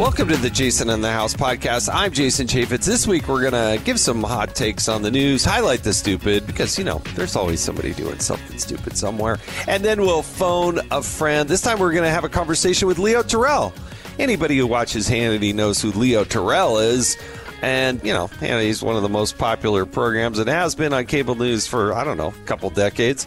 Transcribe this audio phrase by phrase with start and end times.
[0.00, 1.90] Welcome to the Jason in the House podcast.
[1.92, 2.86] I'm Jason Chaffetz.
[2.86, 6.46] This week we're going to give some hot takes on the news, highlight the stupid,
[6.46, 9.36] because, you know, there's always somebody doing something stupid somewhere.
[9.68, 11.50] And then we'll phone a friend.
[11.50, 13.74] This time we're going to have a conversation with Leo Terrell.
[14.18, 17.18] Anybody who watches Hannity knows who Leo Terrell is.
[17.62, 21.34] And, you know, Hannity's one of the most popular programs and has been on cable
[21.34, 23.26] news for, I don't know, a couple decades.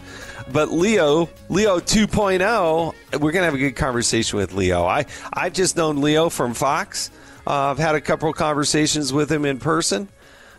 [0.52, 4.84] But Leo, Leo 2.0, we're going to have a good conversation with Leo.
[4.84, 7.10] I, I've just known Leo from Fox.
[7.46, 10.08] Uh, I've had a couple of conversations with him in person.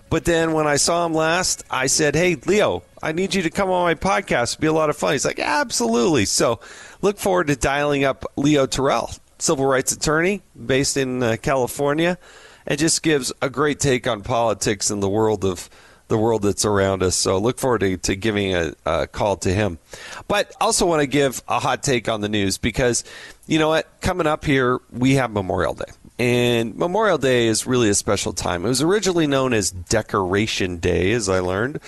[0.09, 3.49] But then when I saw him last, I said, Hey, Leo, I need you to
[3.49, 4.53] come on my podcast.
[4.53, 5.13] It'd be a lot of fun.
[5.13, 6.25] He's like, Absolutely.
[6.25, 6.59] So
[7.01, 12.17] look forward to dialing up Leo Terrell, civil rights attorney based in uh, California,
[12.65, 15.69] and just gives a great take on politics and the world of
[16.07, 17.15] the world that's around us.
[17.15, 19.79] So look forward to, to giving a, a call to him.
[20.27, 23.03] But also want to give a hot take on the news because,
[23.47, 25.85] you know what, coming up here, we have Memorial Day.
[26.17, 28.65] And Memorial Day is really a special time.
[28.65, 31.79] It was originally known as Decoration Day, as I learned.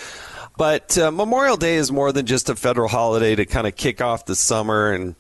[0.57, 4.01] But uh, Memorial Day is more than just a federal holiday to kind of kick
[4.01, 5.15] off the summer and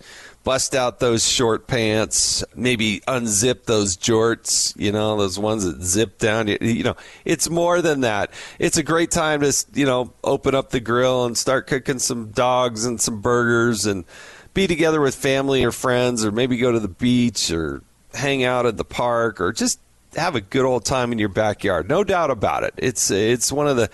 [0.47, 6.17] bust out those short pants, maybe unzip those jorts, you know, those ones that zip
[6.19, 6.47] down.
[6.47, 6.95] You, know,
[7.25, 8.31] it's more than that.
[8.57, 12.29] It's a great time to, you know, open up the grill and start cooking some
[12.29, 14.05] dogs and some burgers and
[14.53, 18.65] be together with family or friends or maybe go to the beach or hang out
[18.65, 19.81] at the park or just
[20.15, 21.89] have a good old time in your backyard.
[21.89, 22.73] No doubt about it.
[22.77, 23.89] It's it's one of the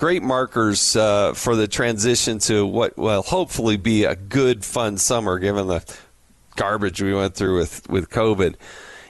[0.00, 5.38] great markers uh, for the transition to what will hopefully be a good, fun summer,
[5.38, 5.84] given the
[6.56, 8.54] garbage we went through with with COVID.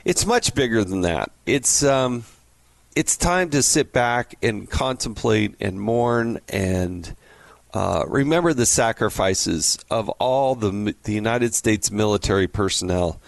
[0.05, 1.31] It's much bigger than that.
[1.47, 2.25] It's um,
[2.97, 7.15] it's time to sit back and contemplate and mourn and
[7.73, 13.21] uh, remember the sacrifices of all the the United States military personnel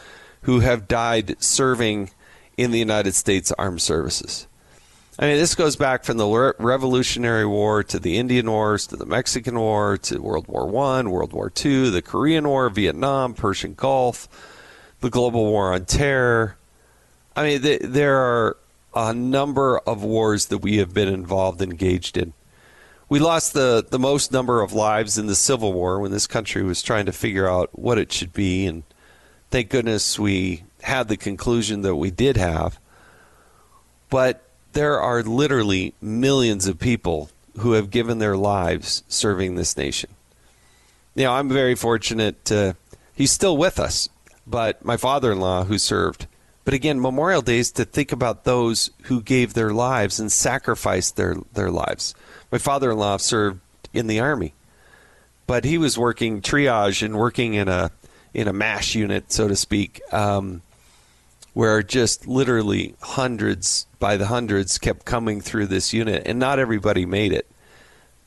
[0.42, 2.10] who have died serving
[2.56, 4.48] in the United States Armed Services.
[5.22, 9.06] I mean, this goes back from the Revolutionary War to the Indian Wars to the
[9.06, 14.28] Mexican War to World War One, World War Two, the Korean War, Vietnam, Persian Gulf,
[14.98, 16.56] the global war on terror.
[17.36, 18.56] I mean, th- there are
[18.96, 22.32] a number of wars that we have been involved, engaged in.
[23.08, 26.64] We lost the, the most number of lives in the Civil War when this country
[26.64, 28.82] was trying to figure out what it should be, and
[29.52, 32.80] thank goodness we had the conclusion that we did have.
[34.10, 40.10] But there are literally millions of people who have given their lives serving this nation.
[41.14, 42.44] Now, I'm very fortunate.
[42.46, 42.76] To,
[43.14, 44.08] he's still with us,
[44.46, 46.26] but my father in law, who served.
[46.64, 51.16] But again, Memorial Day is to think about those who gave their lives and sacrificed
[51.16, 52.14] their, their lives.
[52.50, 53.60] My father in law served
[53.92, 54.54] in the Army,
[55.46, 57.90] but he was working triage and working in a
[58.34, 60.00] in a mash unit, so to speak.
[60.10, 60.62] Um,
[61.54, 67.04] where just literally hundreds by the hundreds kept coming through this unit, and not everybody
[67.04, 67.46] made it.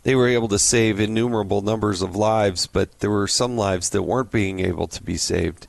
[0.04, 4.04] They were able to save innumerable numbers of lives, but there were some lives that
[4.04, 5.68] weren't being able to be saved.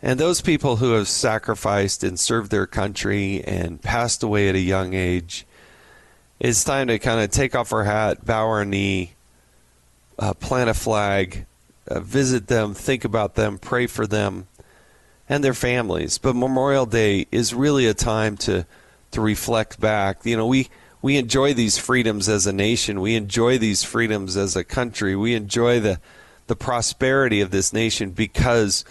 [0.00, 4.60] And those people who have sacrificed and served their country and passed away at a
[4.60, 5.44] young age,
[6.38, 9.14] it's time to kind of take off our hat, bow our knee,
[10.18, 11.46] uh, plant a flag,
[11.88, 14.46] uh, visit them, think about them, pray for them
[15.30, 16.18] and their families.
[16.18, 18.66] But Memorial Day is really a time to
[19.12, 20.26] to reflect back.
[20.26, 20.68] You know, we
[21.00, 23.00] we enjoy these freedoms as a nation.
[23.00, 25.16] We enjoy these freedoms as a country.
[25.16, 26.00] We enjoy the
[26.48, 28.84] the prosperity of this nation because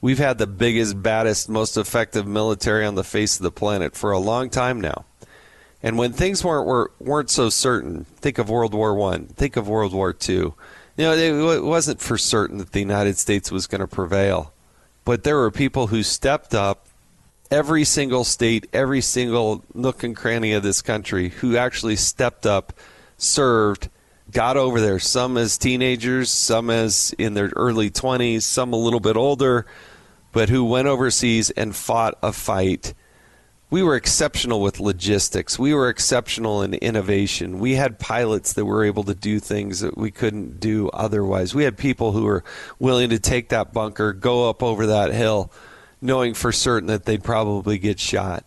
[0.00, 4.12] we've had the biggest, baddest, most effective military on the face of the planet for
[4.12, 5.04] a long time now.
[5.82, 9.66] And when things weren't were, weren't so certain, think of World War One, think of
[9.66, 10.54] World War Two.
[10.96, 14.52] You know, it wasn't for certain that the United States was going to prevail
[15.10, 16.86] but there were people who stepped up
[17.50, 22.72] every single state, every single nook and cranny of this country who actually stepped up,
[23.18, 23.88] served,
[24.30, 25.00] got over there.
[25.00, 29.66] Some as teenagers, some as in their early 20s, some a little bit older,
[30.30, 32.94] but who went overseas and fought a fight
[33.70, 35.58] we were exceptional with logistics.
[35.58, 37.60] We were exceptional in innovation.
[37.60, 41.54] We had pilots that were able to do things that we couldn't do otherwise.
[41.54, 42.42] We had people who were
[42.80, 45.52] willing to take that bunker, go up over that hill,
[46.02, 48.44] knowing for certain that they'd probably get shot.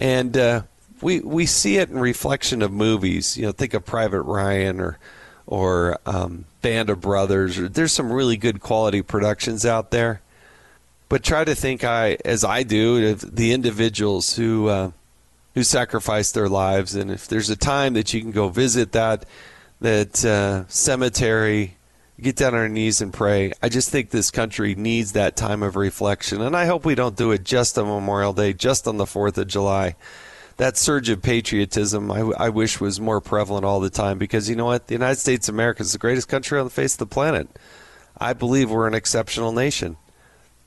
[0.00, 0.62] And uh,
[1.02, 3.36] we we see it in reflection of movies.
[3.36, 4.98] You know, think of Private Ryan or
[5.46, 7.56] or um, Band of Brothers.
[7.56, 10.21] There's some really good quality productions out there
[11.12, 14.92] but try to think I, as I do, of the individuals who uh,
[15.54, 19.26] who sacrificed their lives, and if there's a time that you can go visit that
[19.82, 21.76] that uh, cemetery,
[22.18, 23.52] get down on our knees and pray.
[23.62, 27.14] I just think this country needs that time of reflection, and I hope we don't
[27.14, 29.96] do it just on Memorial Day, just on the Fourth of July.
[30.56, 34.56] That surge of patriotism, I, I wish was more prevalent all the time because you
[34.56, 34.86] know what?
[34.86, 37.50] The United States of America is the greatest country on the face of the planet.
[38.16, 39.98] I believe we're an exceptional nation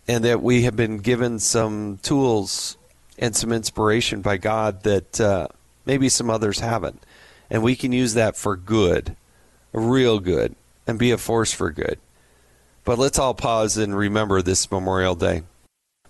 [0.08, 2.78] and that we have been given some tools
[3.18, 5.48] and some inspiration by God that uh,
[5.86, 7.04] maybe some others haven't.
[7.50, 9.16] And we can use that for good,
[9.72, 10.56] real good,
[10.88, 12.00] and be a force for good.
[12.84, 15.44] But let's all pause and remember this Memorial Day.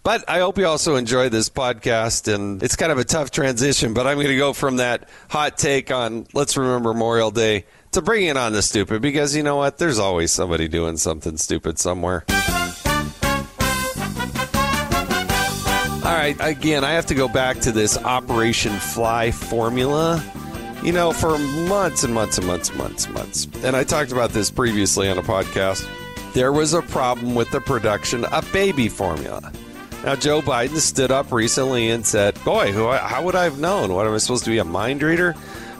[0.03, 2.31] But I hope you also enjoy this podcast.
[2.33, 5.57] And it's kind of a tough transition, but I'm going to go from that hot
[5.57, 9.77] take on let's remember Memorial Day to bringing on the stupid because you know what?
[9.77, 12.24] There's always somebody doing something stupid somewhere.
[16.05, 20.23] All right, again, I have to go back to this Operation Fly formula.
[20.83, 23.47] You know, for months and months and months and months and months.
[23.63, 25.83] And I talked about this previously on a podcast.
[26.33, 29.51] There was a problem with the production of baby formula.
[30.03, 33.91] Now, Joe Biden stood up recently and said, Boy, who, how would I have known?
[33.91, 35.33] What am I supposed to be, a mind reader?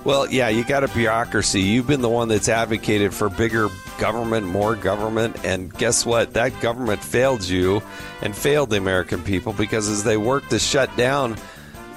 [0.06, 1.62] Well, yeah, you got a bureaucracy.
[1.62, 6.34] You've been the one that's advocated for bigger government, more government, and guess what?
[6.34, 7.82] That government failed you
[8.22, 11.38] and failed the American people because as they worked to shut down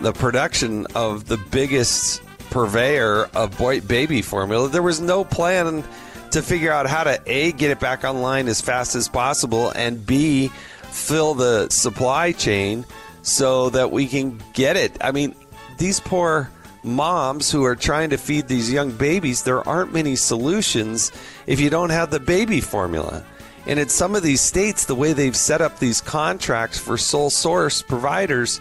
[0.00, 5.84] the production of the biggest purveyor of baby formula, there was no plan
[6.30, 10.04] to figure out how to A, get it back online as fast as possible, and
[10.06, 10.48] B,
[10.90, 12.84] fill the supply chain
[13.22, 14.92] so that we can get it.
[15.00, 15.34] I mean,
[15.78, 16.50] these poor
[16.88, 21.12] moms who are trying to feed these young babies, there aren't many solutions
[21.46, 23.24] if you don't have the baby formula.
[23.66, 27.30] And in some of these states, the way they've set up these contracts for sole
[27.30, 28.60] source providers,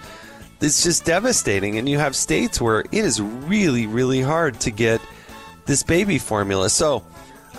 [0.59, 1.77] it's just devastating.
[1.77, 5.01] And you have states where it is really, really hard to get
[5.65, 6.69] this baby formula.
[6.69, 7.03] So,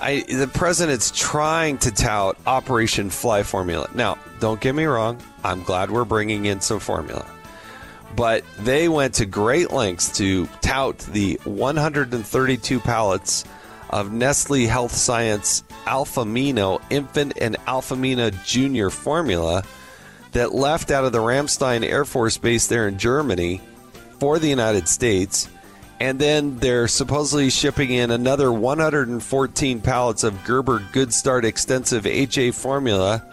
[0.01, 3.89] I, the president's trying to tout Operation Fly Formula.
[3.95, 7.27] Now, don't get me wrong, I'm glad we're bringing in some formula
[8.17, 13.45] but they went to great lengths to tout the 132 pallets
[13.91, 19.63] of Nestle Health Science Alfamino infant and Alfamino junior formula
[20.33, 23.61] that left out of the Ramstein Air Force Base there in Germany
[24.19, 25.49] for the United States.
[26.01, 32.53] And then they're supposedly shipping in another 114 pallets of Gerber Good Start Extensive HA
[32.53, 33.25] formula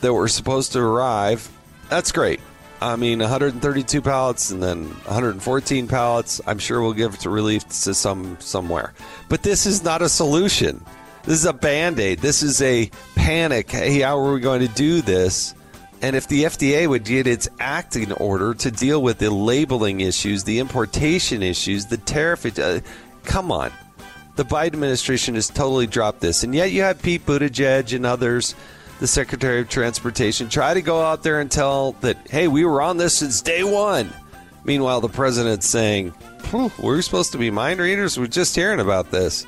[0.00, 1.50] that were supposed to arrive.
[1.90, 2.40] That's great.
[2.84, 6.42] I mean, 132 pallets and then 114 pallets.
[6.46, 8.92] I'm sure we'll give it to relief to some somewhere.
[9.30, 10.84] But this is not a solution.
[11.22, 12.18] This is a band aid.
[12.18, 13.70] This is a panic.
[13.70, 15.54] Hey, how are we going to do this?
[16.02, 20.02] And if the FDA would get its act in order to deal with the labeling
[20.02, 22.80] issues, the importation issues, the tariff, uh,
[23.22, 23.72] come on.
[24.36, 26.44] The Biden administration has totally dropped this.
[26.44, 28.54] And yet you have Pete Buttigieg and others
[29.00, 32.80] the Secretary of Transportation, try to go out there and tell that, hey, we were
[32.80, 34.12] on this since day one.
[34.64, 36.14] Meanwhile, the president's saying,
[36.78, 38.18] we're supposed to be mind readers.
[38.18, 39.46] We're just hearing about this.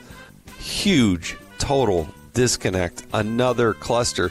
[0.58, 3.06] Huge, total disconnect.
[3.14, 4.30] Another cluster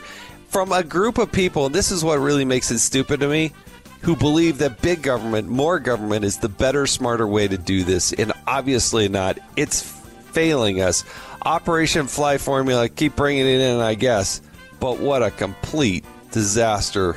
[0.49, 3.53] from a group of people, and this is what really makes it stupid to me,
[4.01, 8.13] who believe that big government, more government, is the better, smarter way to do this.
[8.13, 9.39] And obviously not.
[9.55, 11.03] It's failing us.
[11.41, 14.41] Operation Fly Formula, keep bringing it in, I guess.
[14.79, 17.15] But what a complete disaster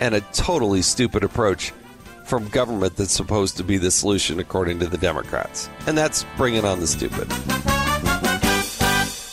[0.00, 1.72] and a totally stupid approach
[2.24, 5.68] from government that's supposed to be the solution, according to the Democrats.
[5.86, 7.30] And that's bringing on the stupid.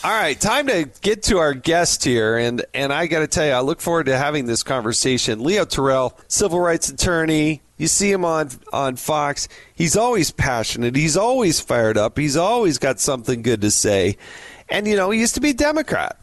[0.04, 3.46] All right, time to get to our guest here, and and I got to tell
[3.46, 5.42] you, I look forward to having this conversation.
[5.42, 7.62] Leo Terrell, civil rights attorney.
[7.78, 9.48] You see him on on Fox.
[9.74, 10.94] He's always passionate.
[10.94, 12.18] He's always fired up.
[12.18, 14.18] He's always got something good to say,
[14.68, 16.18] and you know, he used to be a Democrat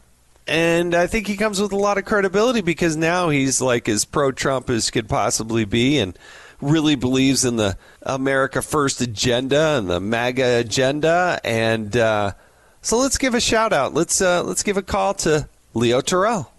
[0.51, 4.03] and I think he comes with a lot of credibility because now he's like as
[4.03, 6.17] pro Trump as could possibly be and
[6.59, 11.39] really believes in the America First agenda and the MAGA agenda.
[11.45, 12.33] And uh,
[12.81, 13.93] so let's give a shout out.
[13.93, 16.51] Let's uh, let's give a call to Leo Terrell.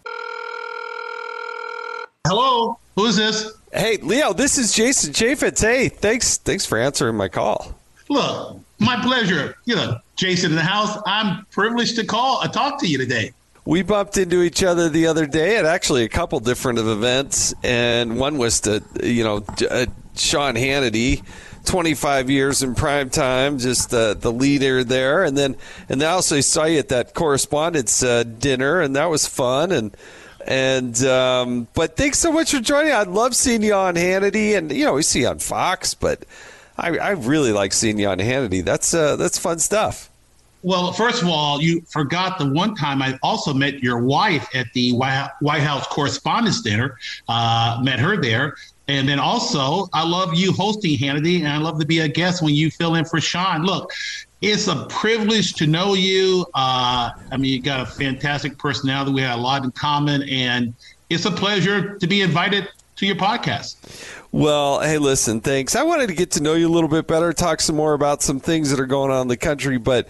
[2.26, 3.52] Hello, who's this?
[3.74, 5.60] Hey, Leo, this is Jason Chaffetz.
[5.60, 7.74] Hey, thanks thanks for answering my call.
[8.08, 9.58] Look, my pleasure.
[9.66, 10.96] You know, Jason in the house.
[11.04, 15.06] I'm privileged to call, uh, talk to you today we bumped into each other the
[15.06, 19.44] other day at actually a couple different of events, and one was to you know
[19.70, 21.24] uh, Sean Hannity.
[21.64, 25.56] 25 years in prime time, just uh, the leader there, and then
[25.88, 29.70] and then I also saw you at that correspondence uh, dinner, and that was fun.
[29.70, 29.96] And
[30.44, 32.92] And um, but thanks so much for joining.
[32.92, 36.24] I love seeing you on Hannity, and you know we see you on Fox, but
[36.76, 38.64] I, I really like seeing you on Hannity.
[38.64, 40.10] That's uh, that's fun stuff.
[40.62, 44.72] Well, first of all, you forgot the one time I also met your wife at
[44.74, 46.98] the White House Correspondents' Dinner.
[47.28, 48.54] Uh, met her there.
[48.88, 52.42] And then also, I love you hosting Hannity, and I love to be a guest
[52.42, 53.64] when you fill in for Sean.
[53.64, 53.92] Look,
[54.40, 56.44] it's a privilege to know you.
[56.54, 59.12] Uh, I mean, you got a fantastic personality.
[59.12, 60.74] We have a lot in common, and
[61.10, 63.76] it's a pleasure to be invited to your podcast.
[64.32, 65.76] Well, hey, listen, thanks.
[65.76, 68.22] I wanted to get to know you a little bit better, talk some more about
[68.22, 70.08] some things that are going on in the country, but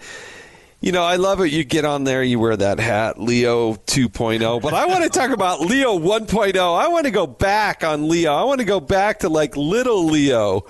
[0.83, 1.53] you know, I love it.
[1.53, 4.61] You get on there, you wear that hat, Leo 2.0.
[4.61, 6.57] But I want to talk about Leo 1.0.
[6.57, 8.33] I want to go back on Leo.
[8.33, 10.65] I want to go back to like little Leo.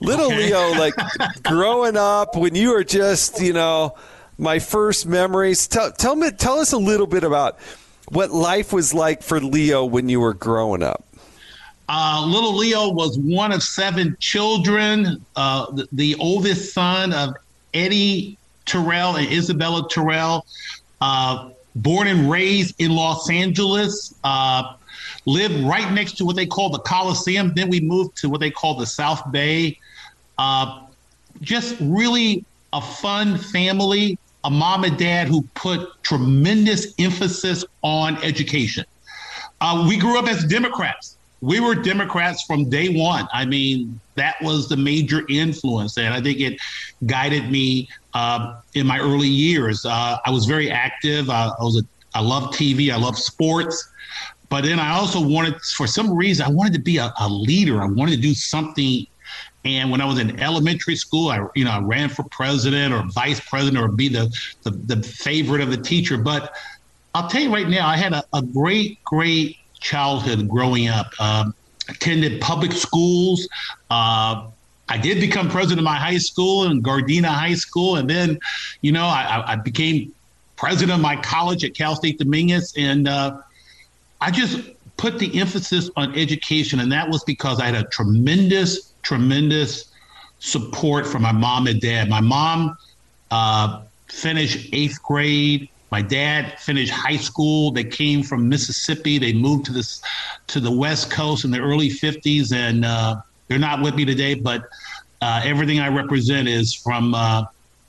[0.00, 0.46] Little okay.
[0.46, 0.94] Leo, like
[1.42, 3.96] growing up when you were just, you know,
[4.38, 5.68] my first memories.
[5.68, 7.60] Tell, tell me, tell us a little bit about
[8.08, 11.04] what life was like for Leo when you were growing up.
[11.86, 17.34] Uh, little Leo was one of seven children, uh, the, the, oldest son of
[17.74, 18.38] Eddie
[18.70, 20.46] Terrell and Isabella Terrell,
[21.00, 24.74] uh, born and raised in Los Angeles, uh,
[25.26, 27.52] lived right next to what they call the Coliseum.
[27.54, 29.78] Then we moved to what they call the South Bay.
[30.38, 30.82] Uh,
[31.40, 38.84] just really a fun family, a mom and dad who put tremendous emphasis on education.
[39.60, 43.26] Uh, we grew up as Democrats we were Democrats from day one.
[43.32, 46.60] I mean, that was the major influence, and I think it
[47.06, 49.86] guided me uh, in my early years.
[49.86, 51.30] Uh, I was very active.
[51.30, 51.82] Uh, I was a,
[52.14, 52.92] I love TV.
[52.92, 53.88] I love sports,
[54.50, 57.80] but then I also wanted, for some reason, I wanted to be a, a leader.
[57.82, 59.06] I wanted to do something.
[59.64, 63.04] And when I was in elementary school, I you know I ran for president or
[63.12, 64.30] vice president or be the
[64.62, 66.18] the, the favorite of the teacher.
[66.18, 66.54] But
[67.14, 71.12] I'll tell you right now, I had a, a great, great childhood growing up.
[71.18, 71.54] Um,
[71.90, 73.48] attended public schools.
[73.90, 74.46] Uh,
[74.88, 78.38] I did become president of my high school in Gardena High School, and then,
[78.80, 80.12] you know, I, I became
[80.56, 83.40] president of my college at Cal State Dominguez, and uh,
[84.20, 88.92] I just put the emphasis on education, and that was because I had a tremendous,
[89.02, 89.92] tremendous
[90.40, 92.08] support from my mom and dad.
[92.08, 92.76] My mom
[93.30, 97.70] uh, finished eighth grade my dad finished high school.
[97.72, 99.18] They came from Mississippi.
[99.18, 100.02] They moved to this
[100.48, 103.16] to the West Coast in the early '50s, and uh,
[103.48, 104.34] they're not with me today.
[104.34, 104.68] But
[105.20, 107.44] uh, everything I represent is from uh,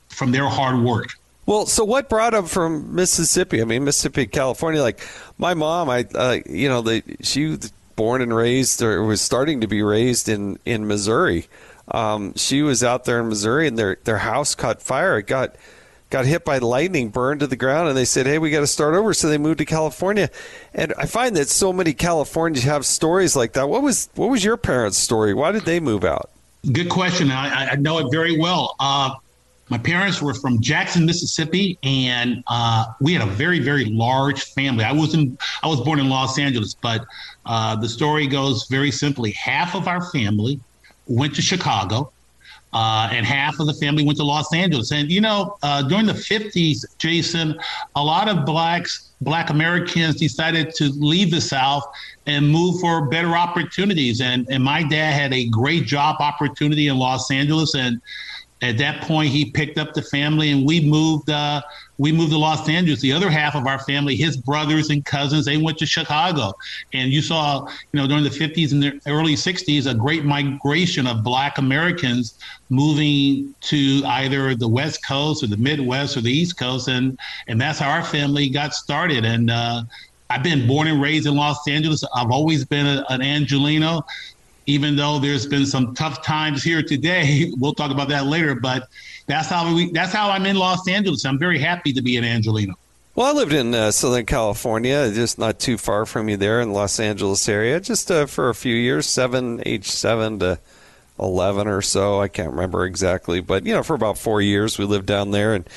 [0.08, 1.14] from their hard work.
[1.46, 3.60] Well, so what brought them from Mississippi?
[3.60, 4.80] I mean, Mississippi, California.
[4.80, 5.00] Like
[5.38, 9.60] my mom, I uh, you know, the, she was born and raised, or was starting
[9.60, 11.46] to be raised in in Missouri.
[11.88, 15.18] Um, she was out there in Missouri, and their their house caught fire.
[15.18, 15.56] It got
[16.12, 18.66] got hit by lightning, burned to the ground, and they said, "Hey, we got to
[18.66, 20.30] start over." So they moved to California,
[20.74, 23.68] and I find that so many Californians have stories like that.
[23.68, 25.34] What was what was your parents' story?
[25.34, 26.30] Why did they move out?
[26.70, 27.32] Good question.
[27.32, 28.76] I, I know it very well.
[28.78, 29.14] Uh,
[29.68, 34.84] my parents were from Jackson, Mississippi, and uh, we had a very, very large family.
[34.84, 37.06] I was in, I was born in Los Angeles, but
[37.46, 40.60] uh, the story goes very simply: half of our family
[41.06, 42.12] went to Chicago,
[42.72, 44.92] uh, and half of the family went to Los Angeles.
[44.92, 47.58] And you know, uh, during the 50s, Jason,
[47.96, 51.84] a lot of blacks, black Americans decided to leave the South
[52.26, 54.20] and move for better opportunities.
[54.20, 58.00] And and my dad had a great job opportunity in Los Angeles, and
[58.62, 61.30] at that point, he picked up the family, and we moved.
[61.30, 61.62] Uh,
[62.02, 63.00] we moved to Los Angeles.
[63.00, 66.52] The other half of our family, his brothers and cousins, they went to Chicago.
[66.92, 71.06] And you saw, you know, during the 50s and the early 60s, a great migration
[71.06, 72.36] of Black Americans
[72.70, 77.16] moving to either the West Coast or the Midwest or the East Coast, and
[77.46, 79.24] and that's how our family got started.
[79.24, 79.84] And uh,
[80.28, 82.02] I've been born and raised in Los Angeles.
[82.16, 84.02] I've always been a, an Angeleno
[84.66, 87.50] even though there's been some tough times here today.
[87.58, 88.88] We'll talk about that later, but
[89.26, 91.24] that's how we that's how I'm in Los Angeles.
[91.24, 92.74] I'm very happy to be an Angeleno.
[93.14, 96.72] Well, I lived in uh, Southern California, just not too far from you there in
[96.72, 100.58] Los Angeles area, just uh, for a few years, seven, age seven to
[101.18, 102.20] eleven or so.
[102.20, 105.54] I can't remember exactly, but you know, for about four years we lived down there,
[105.54, 105.68] and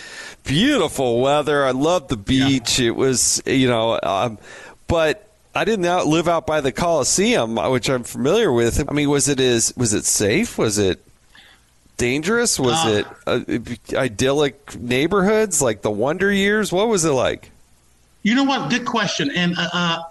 [0.46, 1.66] beautiful weather.
[1.66, 2.80] I loved the beach.
[2.80, 2.88] Yeah.
[2.88, 4.38] It was, you know, um,
[4.88, 8.90] but I didn't out, live out by the Coliseum, which I'm familiar with.
[8.90, 10.58] I mean, was it is was it safe?
[10.58, 11.05] Was it
[11.98, 12.60] dangerous?
[12.60, 16.72] Was uh, it uh, idyllic neighborhoods like the Wonder Years?
[16.72, 17.52] What was it like?
[18.24, 18.70] You know what?
[18.70, 19.32] Good question.
[19.32, 20.04] And uh, uh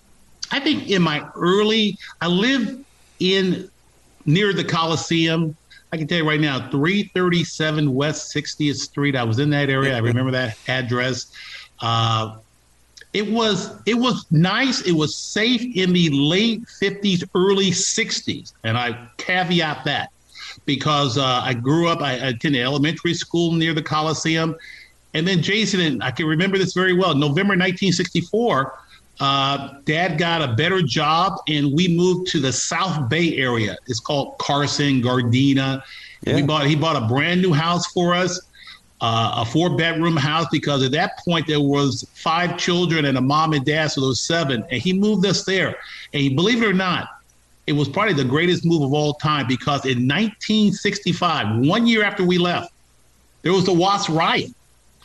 [0.51, 2.85] I think in my early, I lived
[3.19, 3.71] in
[4.27, 5.57] near the Coliseum.
[5.93, 9.17] I can tell you right now, 337 West 60th Street.
[9.17, 9.97] I was in that area.
[9.97, 11.33] I remember that address.
[11.81, 12.37] Uh,
[13.13, 14.83] it was it was nice.
[14.83, 20.11] It was safe in the late fifties, early sixties, and I caveat that
[20.67, 22.01] because uh, I grew up.
[22.01, 24.57] I, I attended elementary school near the Coliseum,
[25.15, 27.15] and then Jason and I can remember this very well.
[27.15, 28.79] November 1964,
[29.21, 33.77] uh, Dad got a better job, and we moved to the South Bay area.
[33.87, 35.83] It's called Carson, Gardena.
[36.23, 36.37] Yeah.
[36.37, 38.41] We bought he bought a brand new house for us
[39.05, 43.21] uh, a four bedroom house because at that point there was five children and a
[43.21, 44.65] mom and dad, so there was seven.
[44.71, 45.77] And he moved us there.
[46.15, 47.09] And he, believe it or not,
[47.67, 52.25] it was probably the greatest move of all time because in 1965, one year after
[52.25, 52.73] we left,
[53.43, 54.51] there was the Watts riot,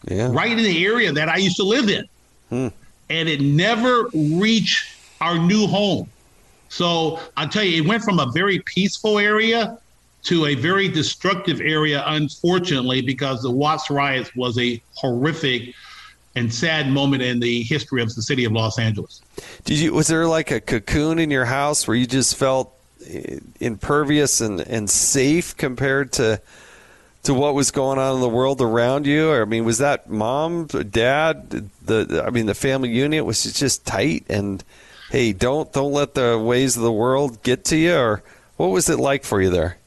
[0.08, 0.30] yeah.
[0.32, 2.06] right in the area that I used to live in,
[2.50, 2.68] hmm.
[3.10, 6.10] and it never reached our new home.
[6.70, 9.78] So I'll tell you, it went from a very peaceful area
[10.24, 15.74] to a very destructive area, unfortunately, because the Watts riots was a horrific
[16.36, 19.22] and sad moment in the history of the city of Los Angeles.
[19.66, 19.94] Did you?
[19.94, 22.74] Was there like a cocoon in your house where you just felt
[23.08, 26.42] eh, impervious and, and safe compared to
[27.24, 29.30] to what was going on in the world around you?
[29.30, 33.86] Or, I mean, was that mom, dad, the I mean, the family unit was just
[33.86, 34.64] tight and
[35.12, 38.24] hey, don't don't let the ways of the world get to you, or
[38.58, 39.78] what was it like for you there?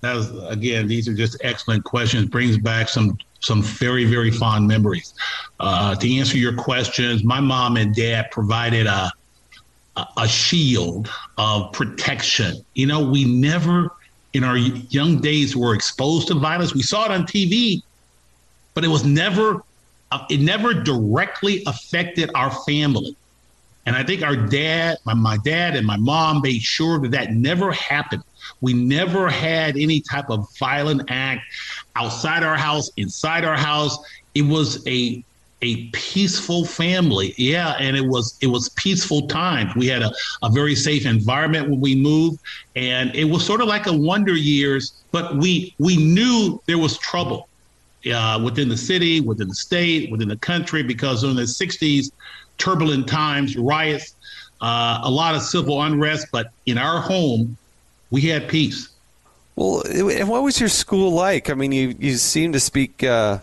[0.00, 4.66] that was again these are just excellent questions brings back some some very very fond
[4.66, 5.14] memories.
[5.60, 9.10] Uh, to answer your questions my mom and dad provided a
[10.16, 12.64] a shield of protection.
[12.74, 13.90] You know we never
[14.32, 16.74] in our young days were exposed to violence.
[16.74, 17.82] We saw it on tv
[18.78, 19.60] but it was never
[20.12, 23.16] uh, it never directly affected our family.
[23.86, 27.32] And i think our dad my, my dad and my mom made sure that that
[27.32, 28.22] never happened.
[28.60, 31.42] We never had any type of violent act
[31.96, 33.98] outside our house, inside our house.
[34.34, 35.24] It was a
[35.62, 37.34] a peaceful family.
[37.36, 39.74] Yeah, and it was it was peaceful times.
[39.74, 42.40] We had a, a very safe environment when we moved,
[42.76, 44.92] and it was sort of like a wonder years.
[45.10, 47.48] But we we knew there was trouble
[48.12, 52.12] uh, within the city, within the state, within the country, because in the '60s,
[52.58, 54.14] turbulent times, riots,
[54.60, 56.28] uh, a lot of civil unrest.
[56.30, 57.56] But in our home,
[58.10, 58.90] we had peace.
[59.58, 61.50] Well, and what was your school like?
[61.50, 63.38] I mean, you you seem to speak uh,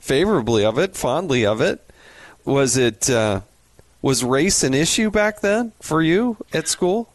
[0.00, 1.86] favorably of it, fondly of it.
[2.46, 3.42] Was it uh,
[4.00, 7.10] was race an issue back then for you at school?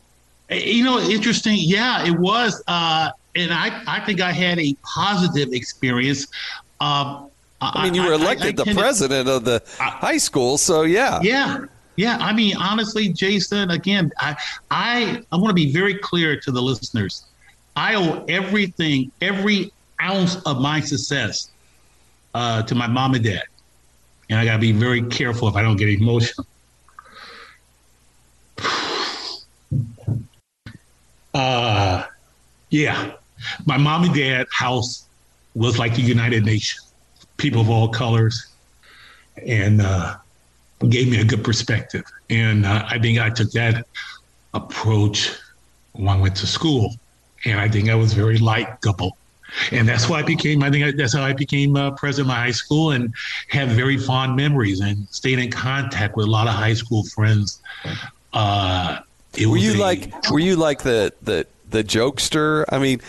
[0.51, 1.58] Eh, you know, interesting.
[1.60, 6.27] Yeah, it was, uh, and I I think I had a positive experience.
[6.79, 7.31] Um,
[7.62, 10.84] I mean, you were elected I, I, I the president of the high school, so
[10.84, 11.19] yeah.
[11.23, 14.36] Yeah, yeah, I mean, honestly, Jason, again, I
[14.69, 17.25] I I want to be very clear to the listeners.
[17.75, 21.51] I owe everything, every ounce of my success
[22.33, 23.43] uh, to my mom and dad.
[24.29, 26.45] And I got to be very careful if I don't get emotional.
[31.33, 32.01] Uh,
[32.69, 33.11] yeah,
[33.65, 35.05] my mom and dad house
[35.53, 36.93] was like the United Nations,
[37.35, 38.41] people of all colors.
[39.45, 40.15] And uh,
[40.89, 42.03] gave me a good perspective.
[42.29, 43.85] And uh, I think I took that
[44.53, 45.31] approach
[45.93, 46.93] when I went to school.
[47.45, 49.17] And I think I was very likable.
[49.71, 52.41] And that's why I became, I think that's how I became uh, president of my
[52.41, 53.13] high school and
[53.49, 57.62] have very fond memories and stayed in contact with a lot of high school friends.
[58.34, 58.99] Uh,
[59.38, 62.65] were you a, like, were you like the, the, the jokester?
[62.69, 63.01] I mean,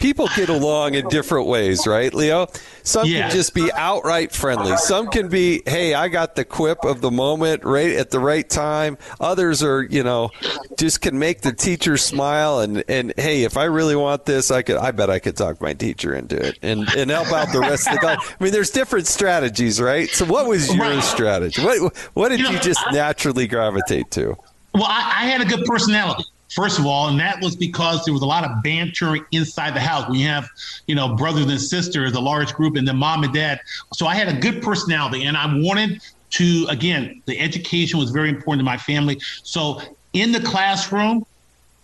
[0.00, 2.48] people get along in different ways, right, Leo?
[2.82, 3.22] Some yeah.
[3.22, 4.76] can just be outright friendly.
[4.76, 8.48] Some can be, hey, I got the quip of the moment right at the right
[8.48, 8.98] time.
[9.20, 10.30] Others are, you know,
[10.78, 14.62] just can make the teacher smile and and hey, if I really want this, I
[14.62, 17.60] could I bet I could talk my teacher into it and and help out the
[17.60, 18.34] rest of the class.
[18.40, 20.08] I mean, there's different strategies, right?
[20.08, 21.62] So what was your strategy?
[21.62, 24.36] What what did you, you just naturally gravitate to?
[24.72, 28.12] Well, I, I had a good personality first of all, and that was because there
[28.12, 30.08] was a lot of banter inside the house.
[30.10, 30.48] We have,
[30.86, 33.60] you know, brothers and sisters, a large group, and then mom and dad.
[33.94, 38.28] So I had a good personality, and I wanted to, again, the education was very
[38.28, 39.20] important to my family.
[39.42, 39.80] So
[40.12, 41.24] in the classroom,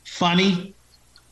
[0.05, 0.72] funny.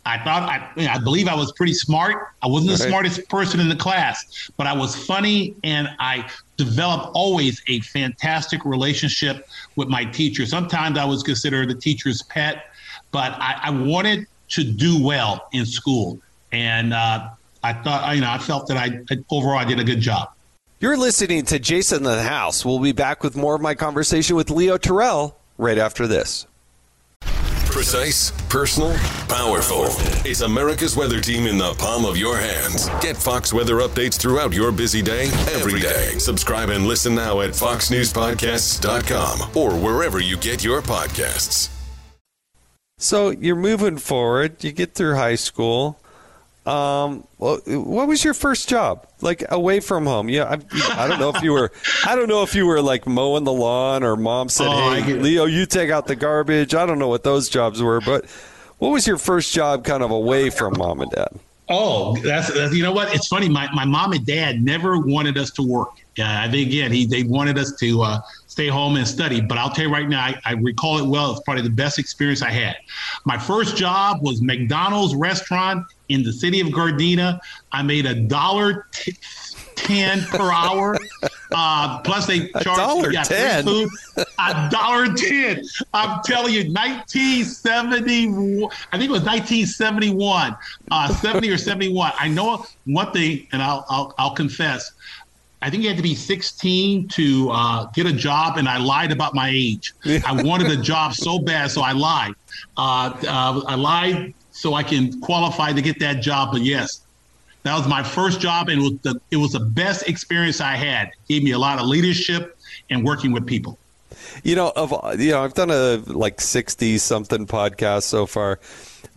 [0.06, 2.28] I thought I, I believe I was pretty smart.
[2.42, 7.12] I wasn't the smartest person in the class, but I was funny, and I developed
[7.14, 10.44] always a fantastic relationship with my teacher.
[10.44, 12.66] Sometimes I was considered the teacher's pet
[13.14, 17.28] but I, I wanted to do well in school, and uh,
[17.62, 19.00] I thought you know I felt that I
[19.30, 20.32] overall I did a good job.
[20.80, 22.64] You're listening to Jason in the House.
[22.64, 26.46] We'll be back with more of my conversation with Leo Terrell right after this.
[27.22, 28.96] Precise, personal,
[29.28, 29.84] powerful.
[30.28, 32.88] It's America's weather team in the palm of your hands.
[33.00, 36.18] Get Fox weather updates throughout your busy day, every day.
[36.18, 41.73] Subscribe and listen now at foxnewspodcasts.com or wherever you get your podcasts.
[43.04, 44.64] So you're moving forward.
[44.64, 46.00] You get through high school.
[46.64, 49.06] Um, well, what was your first job?
[49.20, 50.30] Like away from home?
[50.30, 51.70] Yeah, I, I, don't know if you were.
[52.06, 55.12] I don't know if you were like mowing the lawn or mom said, Oh, "Hey,
[55.12, 58.24] Leo, you take out the garbage." I don't know what those jobs were, but
[58.78, 61.28] what was your first job, kind of away from mom and dad?
[61.68, 63.14] Oh, that's, that's you know what?
[63.14, 63.50] It's funny.
[63.50, 65.90] My, my mom and dad never wanted us to work.
[66.18, 68.20] I think again, he they wanted us to uh,
[68.54, 69.40] stay home and study.
[69.40, 71.32] But I'll tell you right now, I, I recall it well.
[71.32, 72.76] It's probably the best experience I had.
[73.24, 77.40] My first job was McDonald's restaurant in the city of Gardena.
[77.72, 79.18] I made a dollar t-
[79.74, 80.96] ten per hour.
[81.52, 83.64] Uh, plus they A charged dollar yeah, 10?
[83.64, 83.88] food.
[84.38, 85.64] A dollar ten.
[85.92, 88.66] I'm telling you, 1970.
[88.92, 90.56] I think it was 1971,
[90.92, 92.12] uh, 70 or 71.
[92.18, 94.92] I know one thing, and I'll I'll, I'll confess.
[95.64, 99.10] I think you had to be 16 to uh, get a job, and I lied
[99.10, 99.94] about my age.
[100.04, 102.34] I wanted a job so bad, so I lied.
[102.76, 106.50] Uh, uh, I lied so I can qualify to get that job.
[106.52, 107.00] But yes,
[107.62, 110.76] that was my first job, and it was the it was the best experience I
[110.76, 111.12] had.
[111.30, 112.58] Gave me a lot of leadership
[112.90, 113.78] and working with people.
[114.42, 118.60] You know, of you know, I've done a like sixty something podcast so far.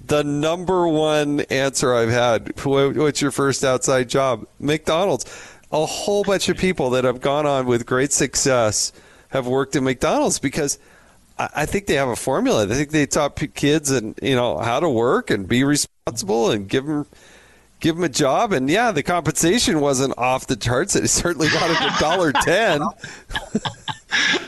[0.05, 5.25] The number one answer I've had: "What's your first outside job?" McDonald's.
[5.71, 8.93] A whole bunch of people that have gone on with great success
[9.30, 10.80] have worked at McDonald's because
[11.38, 12.63] I I think they have a formula.
[12.63, 16.51] I think they taught p- kids and you know how to work and be responsible
[16.51, 17.06] and give them
[17.80, 18.53] give them a job.
[18.53, 20.95] And yeah, the compensation wasn't off the charts.
[20.95, 22.82] It certainly got a dollar ten.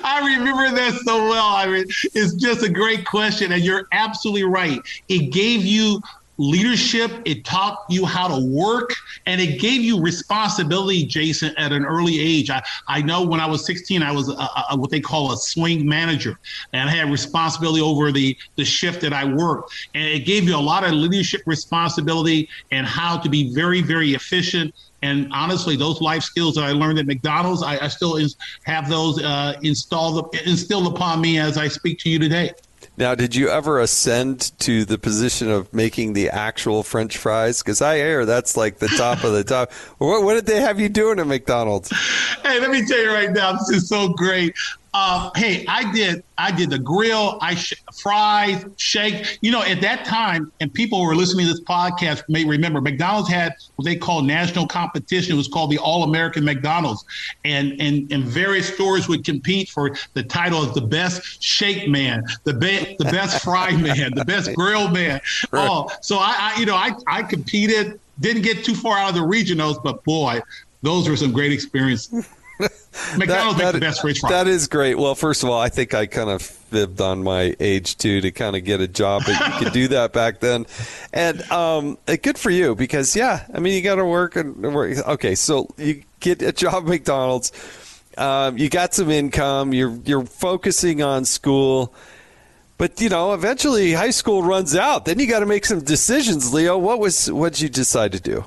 [0.03, 1.47] I remember that so well.
[1.47, 4.79] I mean, it's just a great question, and you're absolutely right.
[5.09, 6.01] It gave you
[6.39, 7.11] leadership.
[7.25, 12.19] It taught you how to work, and it gave you responsibility, Jason, at an early
[12.19, 12.49] age.
[12.49, 15.37] I, I know when I was 16, I was a, a, what they call a
[15.37, 16.39] swing manager,
[16.73, 20.55] and I had responsibility over the the shift that I worked, and it gave you
[20.55, 24.73] a lot of leadership responsibility and how to be very, very efficient.
[25.01, 28.19] And honestly, those life skills that I learned at McDonald's, I, I still
[28.63, 32.51] have those uh, installed instilled upon me as I speak to you today.
[32.99, 37.63] Now, did you ever ascend to the position of making the actual French fries?
[37.63, 39.71] Because I hear that's like the top of the top.
[39.99, 41.89] What, what did they have you doing at McDonald's?
[42.43, 44.53] Hey, let me tell you right now, this is so great.
[44.93, 49.37] Uh, hey, I did I did the grill, I sh- fries, shake.
[49.41, 52.81] You know, at that time, and people who are listening to this podcast may remember,
[52.81, 55.35] McDonald's had what they call national competition.
[55.35, 57.03] It was called the All American McDonald's,
[57.43, 62.23] and and and various stores would compete for the title of the best shake man,
[62.45, 65.21] the be- the best fry man, the best grill man.
[65.53, 69.15] Oh, so I, I you know I I competed, didn't get too far out of
[69.15, 70.41] the regionals, but boy,
[70.81, 72.27] those were some great experiences.
[73.17, 74.31] McDonald's makes the best French fries.
[74.31, 74.97] That is great.
[74.97, 78.31] Well, first of all, I think I kind of fibbed on my age too to
[78.31, 80.65] kind of get a job, but you could do that back then.
[81.13, 84.61] And um, uh, good for you because yeah, I mean you got to work and
[84.61, 84.97] work.
[85.07, 87.51] Okay, so you get a job at McDonald's.
[88.17, 89.73] Um, you got some income.
[89.73, 91.93] You're you're focusing on school.
[92.77, 95.05] But you know, eventually high school runs out.
[95.05, 96.77] Then you got to make some decisions, Leo.
[96.77, 98.45] What was what did you decide to do?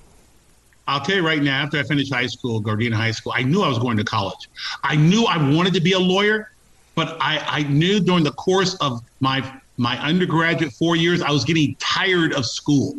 [0.89, 3.63] I'll tell you right now, after I finished high school, Gardena High School, I knew
[3.63, 4.49] I was going to college.
[4.83, 6.51] I knew I wanted to be a lawyer,
[6.95, 11.45] but I, I knew during the course of my my undergraduate four years, I was
[11.45, 12.97] getting tired of school.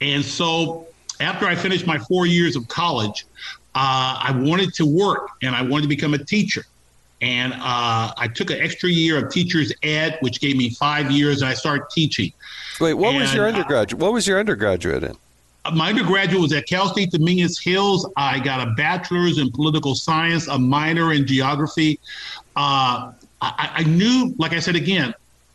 [0.00, 0.88] And so
[1.20, 3.24] after I finished my four years of college,
[3.74, 6.64] uh, I wanted to work and I wanted to become a teacher.
[7.20, 11.40] And uh, I took an extra year of teacher's ed, which gave me five years,
[11.40, 12.32] and I started teaching.
[12.80, 14.02] Wait, what was your And, uh, undergraduate?
[14.02, 15.16] What was your undergraduate in?
[15.72, 18.08] My undergraduate was at Cal State Dominguez Hills.
[18.16, 22.00] I got a bachelor's in political science, a minor in geography.
[22.56, 25.14] Uh, I, I knew, like I said again,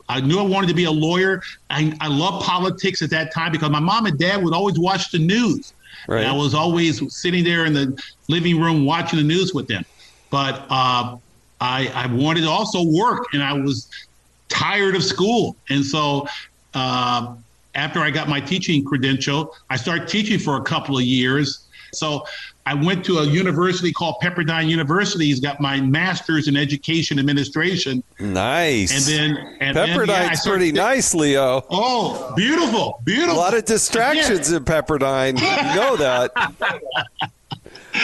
[0.09, 1.41] I knew I wanted to be a lawyer.
[1.69, 5.11] I, I loved politics at that time because my mom and dad would always watch
[5.11, 5.73] the news.
[6.07, 6.19] Right.
[6.19, 9.83] And I was always sitting there in the living room watching the news with them.
[10.29, 11.17] But uh,
[11.59, 13.89] I, I wanted to also work, and I was
[14.47, 15.57] tired of school.
[15.69, 16.27] And so
[16.73, 17.35] uh,
[17.77, 21.67] after I got my teaching credential, I started teaching for a couple of years.
[21.93, 22.25] So
[22.65, 25.27] I went to a university called Pepperdine University.
[25.27, 28.03] He's got my master's in education administration.
[28.19, 28.91] Nice.
[28.91, 31.65] And then, and then, Pepperdine's yeah, I started- pretty nice, Leo.
[31.69, 33.35] Oh, beautiful, beautiful.
[33.35, 35.39] A lot of distractions in Pepperdine.
[35.39, 37.31] You know that.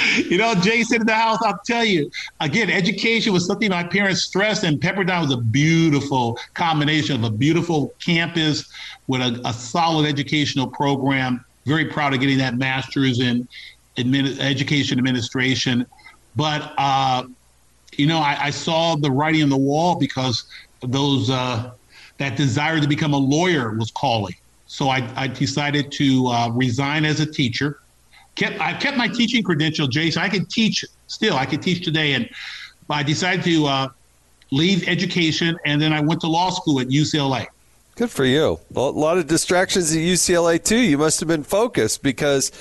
[0.29, 4.23] you know, Jason in the house, I'll tell you, again, education was something my parents
[4.23, 8.71] stressed, and Pepperdine was a beautiful combination of a beautiful campus
[9.07, 11.43] with a, a solid educational program.
[11.65, 13.47] Very proud of getting that master's in
[13.97, 15.85] admin, education administration.
[16.35, 17.25] But, uh,
[17.97, 20.45] you know, I, I, saw the writing on the wall because
[20.81, 21.71] those uh,
[22.17, 24.35] that desire to become a lawyer was calling.
[24.65, 27.79] So I, I decided to uh, resign as a teacher
[28.35, 30.21] kept I kept my teaching credential, Jason.
[30.21, 31.35] I could teach still.
[31.35, 32.29] I could teach today, and
[32.89, 33.87] I decided to uh,
[34.51, 37.47] leave education, and then I went to law school at UCLA.
[37.95, 38.59] Good for you.
[38.75, 40.79] A lot of distractions at UCLA too.
[40.79, 42.51] You must have been focused because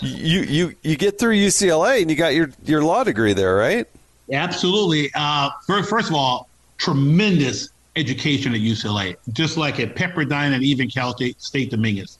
[0.00, 3.86] you you you get through UCLA and you got your your law degree there, right?
[4.32, 5.10] Absolutely.
[5.14, 10.88] Uh, first, first of all, tremendous education at UCLA, just like at Pepperdine and even
[10.88, 12.18] Cal State Dominguez.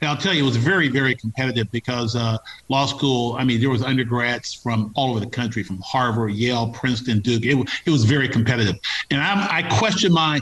[0.00, 3.36] And I'll tell you, it was very, very competitive because uh, law school.
[3.38, 7.44] I mean, there was undergrads from all over the country, from Harvard, Yale, Princeton, Duke.
[7.44, 8.76] It, it was very competitive,
[9.10, 10.40] and I'm, I question my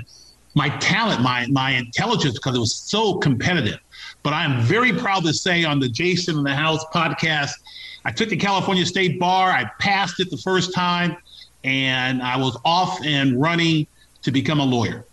[0.54, 3.78] my talent, my my intelligence because it was so competitive.
[4.22, 7.52] But I am very proud to say on the Jason in the House podcast,
[8.04, 9.50] I took the California State Bar.
[9.50, 11.16] I passed it the first time,
[11.64, 13.86] and I was off and running
[14.22, 15.04] to become a lawyer.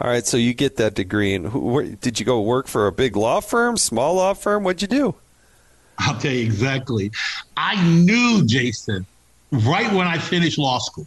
[0.00, 2.92] All right, so you get that degree, and who, did you go work for a
[2.92, 4.64] big law firm, small law firm?
[4.64, 5.14] What'd you do?
[5.98, 7.12] I'll tell you exactly.
[7.56, 9.06] I knew Jason
[9.52, 11.06] right when I finished law school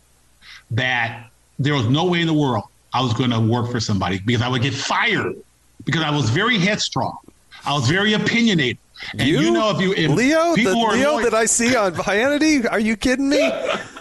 [0.72, 4.20] that there was no way in the world I was going to work for somebody
[4.20, 5.36] because I would get fired
[5.84, 7.18] because I was very headstrong.
[7.66, 8.78] I was very opinionated.
[9.12, 12.70] And you, you know, if you if Leo, the Leo that I see on Hannity,
[12.72, 13.52] are you kidding me?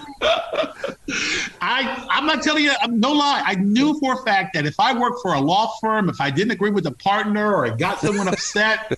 [1.60, 3.42] I I'm not telling you I'm no lie.
[3.44, 6.30] I knew for a fact that if I worked for a law firm, if I
[6.30, 8.92] didn't agree with a partner or it got someone upset,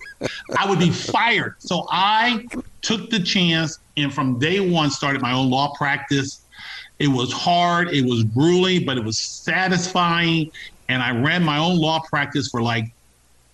[0.57, 1.55] I would be fired.
[1.59, 2.45] So I
[2.81, 6.41] took the chance and from day one started my own law practice.
[6.99, 10.51] It was hard, it was grueling, but it was satisfying.
[10.89, 12.85] And I ran my own law practice for like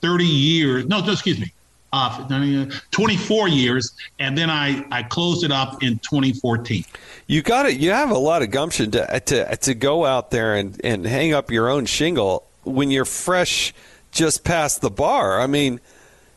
[0.01, 0.85] 30 years.
[0.85, 1.51] No, excuse me,
[1.93, 6.83] uh, 24 years, and then I, I closed it up in 2014.
[7.27, 7.77] You got it.
[7.77, 11.33] You have a lot of gumption to to to go out there and and hang
[11.33, 13.73] up your own shingle when you're fresh,
[14.11, 15.39] just past the bar.
[15.39, 15.79] I mean,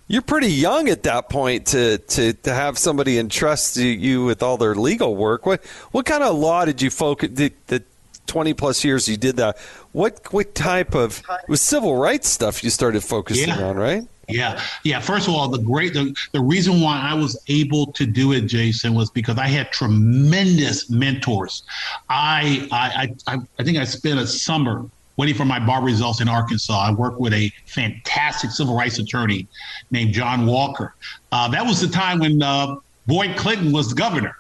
[0.09, 4.59] you're pretty young at that point to to to have somebody entrust you with all
[4.59, 5.47] their legal work.
[5.47, 7.31] What what kind of law did you focus?
[7.33, 7.83] The, the
[8.27, 9.57] 20 plus years you did that.
[9.93, 13.65] What what type of was civil rights stuff you started focusing yeah.
[13.65, 14.07] on, right?
[14.29, 14.99] Yeah, yeah.
[14.99, 18.47] First of all, the great the, the reason why I was able to do it,
[18.47, 21.63] Jason, was because I had tremendous mentors.
[22.09, 24.85] I I I, I think I spent a summer
[25.17, 26.79] waiting for my bar results in Arkansas.
[26.79, 29.47] I worked with a fantastic civil rights attorney
[29.91, 30.95] named John Walker.
[31.33, 34.37] Uh, that was the time when uh, Boyd Clinton was the governor.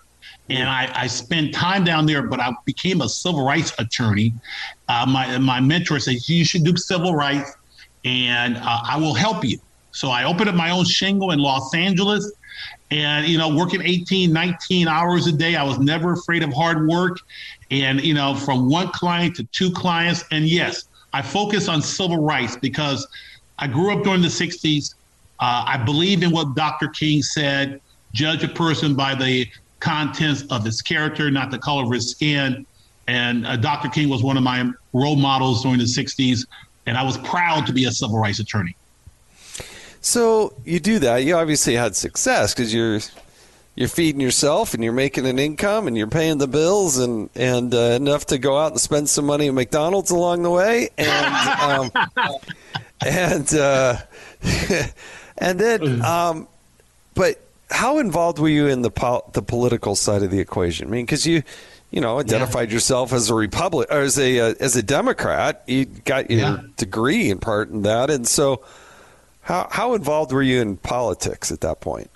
[0.49, 4.33] And I, I, spent time down there, but I became a civil rights attorney.
[4.89, 7.57] Uh, my my mentor said you should do civil rights,
[8.05, 9.59] and uh, I will help you.
[9.97, 12.31] So I opened up my own shingle in Los Angeles
[12.91, 15.57] and, you know, working 18, 19 hours a day.
[15.57, 17.21] I was never afraid of hard work.
[17.71, 20.23] And, you know, from one client to two clients.
[20.31, 23.07] And yes, I focus on civil rights because
[23.59, 24.95] I grew up during the 60s.
[25.41, 26.89] Uh, I believe in what Dr.
[26.89, 27.81] King said
[28.13, 29.49] judge a person by the
[29.81, 32.67] contents of his character, not the color of his skin.
[33.07, 33.89] And uh, Dr.
[33.89, 36.45] King was one of my role models during the 60s.
[36.85, 38.77] And I was proud to be a civil rights attorney.
[40.07, 41.25] So you do that.
[41.25, 43.01] You obviously had success because you're
[43.75, 47.75] you're feeding yourself and you're making an income and you're paying the bills and and
[47.75, 51.61] uh, enough to go out and spend some money at McDonald's along the way and
[51.61, 51.91] um,
[53.05, 53.97] and uh,
[55.39, 56.47] and then um,
[57.15, 57.41] but
[57.73, 60.87] how involved were you in the po- the political side of the equation?
[60.87, 61.43] I mean, because you
[61.91, 62.75] you know identified yeah.
[62.75, 65.65] yourself as a republic or as a uh, as a Democrat.
[65.67, 66.61] You got your yeah.
[66.77, 68.63] degree in part in that, and so
[69.47, 72.11] how how involved were you in politics at that point?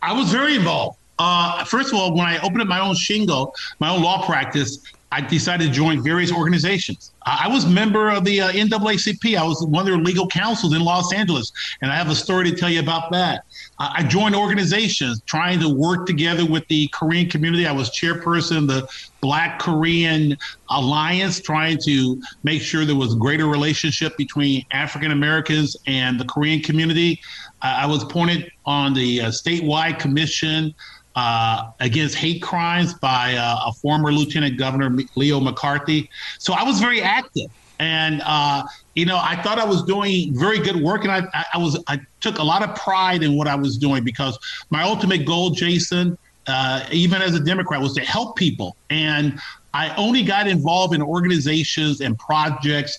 [0.00, 0.98] I was very involved.
[1.18, 4.78] Uh, first of all, when I opened up my own shingle, my own law practice,
[5.12, 7.12] I decided to join various organizations.
[7.26, 9.36] I was a member of the uh, NAACP.
[9.36, 12.50] I was one of their legal counsels in Los Angeles, and I have a story
[12.50, 13.44] to tell you about that.
[13.78, 17.66] I joined organizations trying to work together with the Korean community.
[17.66, 18.88] I was chairperson of the
[19.22, 20.36] Black Korean
[20.68, 26.60] Alliance, trying to make sure there was greater relationship between African Americans and the Korean
[26.60, 27.20] community.
[27.62, 30.74] I was appointed on the uh, statewide commission
[31.14, 36.10] uh, against hate crimes by uh, a former Lieutenant Governor Leo McCarthy.
[36.38, 38.64] So I was very active, and uh,
[38.96, 42.00] you know I thought I was doing very good work, and I, I was I
[42.20, 44.36] took a lot of pride in what I was doing because
[44.70, 48.76] my ultimate goal, Jason, uh, even as a Democrat, was to help people.
[48.90, 49.40] And
[49.74, 52.98] I only got involved in organizations and projects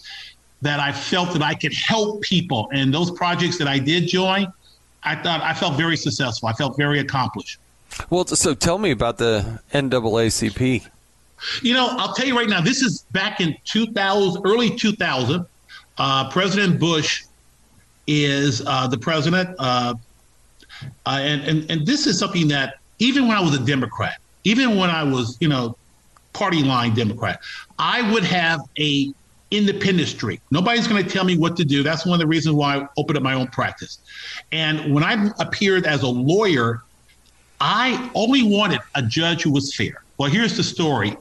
[0.62, 2.70] that I felt that I could help people.
[2.74, 4.52] And those projects that I did join,
[5.04, 6.48] I thought I felt very successful.
[6.48, 7.60] I felt very accomplished.
[8.10, 10.88] Well, so tell me about the NAACP.
[11.62, 12.62] You know, I'll tell you right now.
[12.62, 15.46] This is back in 2000, early 2000.
[15.98, 17.24] Uh, president Bush
[18.08, 19.94] is uh, the president, uh,
[21.06, 24.78] uh, and and and this is something that even when I was a Democrat, even
[24.78, 25.76] when I was, you know,
[26.32, 27.42] party line Democrat,
[27.78, 29.14] I would have a
[29.52, 30.42] independent streak.
[30.50, 31.84] Nobody's going to tell me what to do.
[31.84, 34.00] That's one of the reasons why I opened up my own practice.
[34.52, 36.82] And when I appeared as a lawyer,
[37.62, 40.04] I only wanted a judge who was fair.
[40.18, 41.16] Well, here's the story.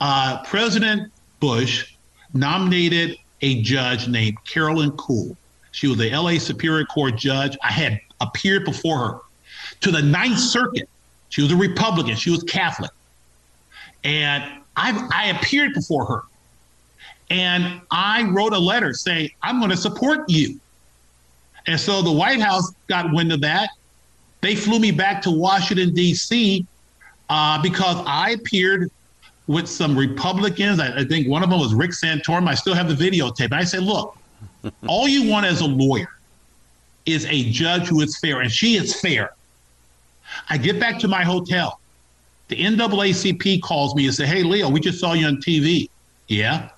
[0.00, 1.94] Uh, President Bush
[2.34, 5.36] nominated a judge named Carolyn Kuhl.
[5.72, 7.56] She was the LA Superior Court judge.
[7.62, 9.20] I had appeared before her
[9.80, 10.88] to the Ninth Circuit.
[11.30, 12.16] She was a Republican.
[12.16, 12.90] She was Catholic.
[14.04, 14.44] And
[14.76, 16.22] I, I appeared before her.
[17.30, 20.60] And I wrote a letter saying, I'm going to support you.
[21.66, 23.70] And so the White House got wind of that.
[24.40, 26.66] They flew me back to Washington, D.C.,
[27.28, 28.90] uh, because I appeared
[29.46, 30.80] with some Republicans.
[30.80, 32.48] I, I, think one of them was Rick Santorum.
[32.48, 33.46] I still have the videotape.
[33.46, 34.16] And I said, look,
[34.88, 36.08] all you want as a lawyer
[37.06, 39.32] is a judge who is fair, and she is fair.
[40.48, 41.80] I get back to my hotel.
[42.48, 45.88] The NAACP calls me and say, "Hey, Leo, we just saw you on TV.
[46.28, 46.70] Yeah,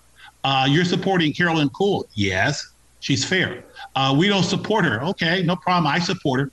[0.44, 2.06] uh, you're supporting Carolyn Kuhl.
[2.14, 3.64] Yes, she's fair.
[3.94, 5.02] Uh, we don't support her.
[5.02, 5.86] Okay, no problem.
[5.86, 6.50] I support her,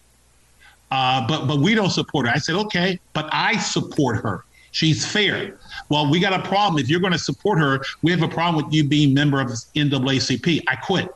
[0.92, 2.32] uh, but but we don't support her.
[2.34, 4.46] I said, okay, but I support her.
[4.72, 5.58] She's fair.
[5.90, 6.80] Well, we got a problem.
[6.80, 9.48] If you're going to support her, we have a problem with you being member of
[9.48, 10.64] NAACP.
[10.68, 11.14] I quit.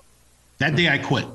[0.58, 1.26] That day, I quit.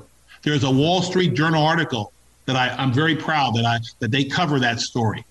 [0.43, 2.11] There's a Wall Street Journal article
[2.49, 5.23] that I, I'm very proud that I that they cover that story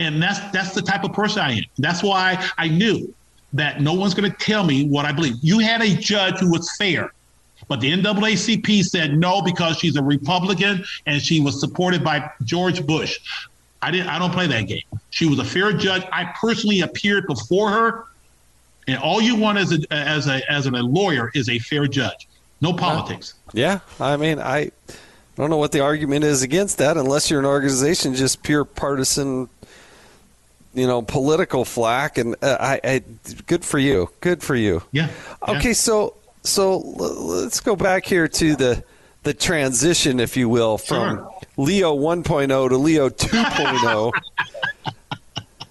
[0.00, 1.64] and that's that's the type of person I am.
[1.78, 3.14] That's why I knew
[3.52, 5.34] that no one's going to tell me what I believe.
[5.42, 7.12] You had a judge who was fair,
[7.68, 12.84] but the NAACP said no because she's a Republican and she was supported by George
[12.86, 13.18] Bush.
[13.82, 14.08] I didn't.
[14.08, 14.82] I don't play that game.
[15.10, 16.02] She was a fair judge.
[16.12, 18.04] I personally appeared before her,
[18.88, 22.26] and all you want as a as a as a lawyer is a fair judge.
[22.62, 23.34] No politics.
[23.54, 24.70] Yeah, I mean, I
[25.40, 29.48] don't know what the argument is against that, unless you're an organization just pure partisan
[30.74, 33.02] you know political flack and uh, I, I,
[33.46, 35.10] good for you good for you yeah
[35.48, 35.74] okay yeah.
[35.74, 38.84] so so let's go back here to the
[39.24, 41.34] the transition if you will from sure.
[41.56, 44.12] leo 1.0 to leo 2.0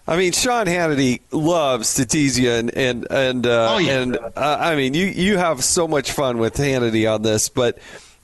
[0.08, 4.02] I mean, Sean Hannity loves to tease you, and and and uh, oh, yeah.
[4.02, 7.48] and uh, I mean, you you have so much fun with Hannity on this.
[7.48, 7.78] But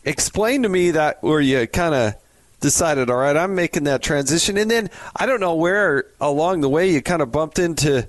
[0.05, 2.15] explain to me that where you kind of
[2.61, 4.57] decided, all right, I'm making that transition.
[4.57, 8.07] And then I don't know where along the way you kind of bumped into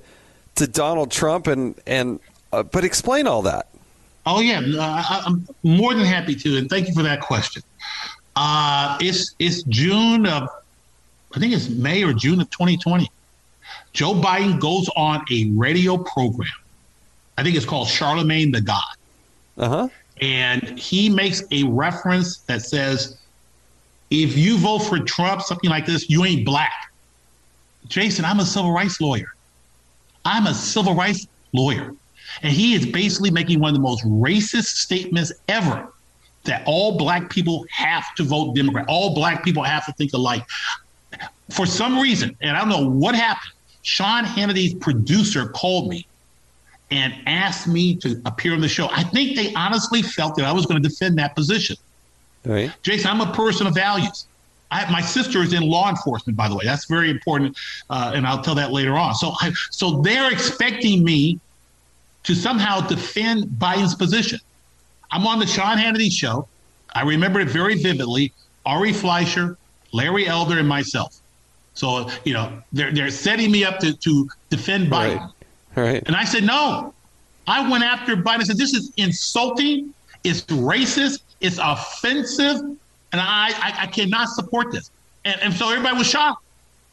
[0.57, 2.21] to Donald Trump and and
[2.53, 3.69] uh, but explain all that.
[4.25, 7.63] Oh yeah, I, am more than happy to, and thank you for that question.
[8.35, 10.49] Uh, it's it's June of,
[11.35, 13.11] I think it's May or June of 2020.
[13.93, 16.49] Joe Biden goes on a radio program.
[17.39, 18.83] I think it's called Charlemagne the God.
[19.57, 19.89] Uh huh.
[20.21, 23.19] And he makes a reference that says
[24.11, 26.93] if you vote for Trump, something like this, you ain't black.
[27.89, 29.35] Jason, I'm a civil rights lawyer.
[30.25, 31.95] I'm a civil rights lawyer.
[32.43, 35.93] And he is basically making one of the most racist statements ever
[36.45, 38.87] that all black people have to vote Democrat.
[38.89, 40.45] All black people have to think alike.
[41.51, 43.53] For some reason, and I don't know what happened,
[43.83, 46.07] Sean Hannity's producer called me
[46.91, 48.89] and asked me to appear on the show.
[48.91, 51.77] I think they honestly felt that I was going to defend that position.
[52.45, 52.73] Right.
[52.83, 54.27] Jason, I'm a person of values.
[54.71, 56.65] I, my sister is in law enforcement, by the way.
[56.65, 57.57] That's very important,
[57.91, 59.15] uh, and I'll tell that later on.
[59.15, 61.41] So, I, so they're expecting me
[62.25, 64.41] to somehow defend Biden's position.
[65.11, 66.49] I'm on the Sean Hannity show.
[66.95, 68.33] I remember it very vividly.
[68.65, 69.57] Ari Fleischer,
[69.93, 71.21] Larry Elder, and myself.
[71.75, 75.21] So, you know, they're they're setting me up to to defend Biden.
[75.21, 75.31] Right.
[75.77, 76.03] Right.
[76.07, 76.95] And I said no.
[77.47, 78.41] I went after Biden.
[78.41, 79.95] I said this is insulting.
[80.25, 81.21] It's racist.
[81.41, 84.91] It's offensive, and I, I, I cannot support this.
[85.25, 86.43] And, and so everybody was shocked.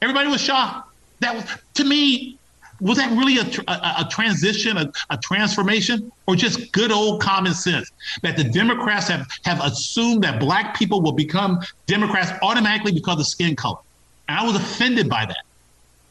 [0.01, 0.89] Everybody was shocked.
[1.21, 2.37] That was to me.
[2.81, 7.53] Was that really a, a, a transition, a, a transformation, or just good old common
[7.53, 7.89] sense
[8.23, 13.27] that the Democrats have, have assumed that black people will become Democrats automatically because of
[13.27, 13.79] skin color?
[14.27, 15.43] And I was offended by that.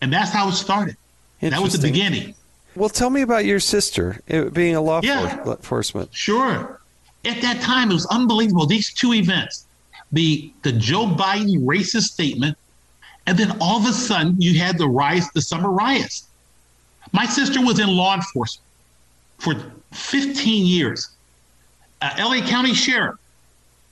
[0.01, 0.97] And that's how it started.
[1.41, 2.35] That was the beginning.
[2.75, 4.21] Well, tell me about your sister
[4.53, 5.45] being a law yeah.
[5.45, 6.15] enforcement.
[6.15, 6.81] Sure
[7.25, 8.67] at that time, it was unbelievable.
[8.67, 9.67] These two events,
[10.11, 12.57] the the Joe Biden racist statement
[13.27, 16.27] And then all of a sudden, you had the riots, the summer riots.
[17.13, 18.67] My sister was in law enforcement
[19.39, 19.55] for
[19.93, 21.11] 15 years,
[22.01, 23.17] uh, LA County Sheriff.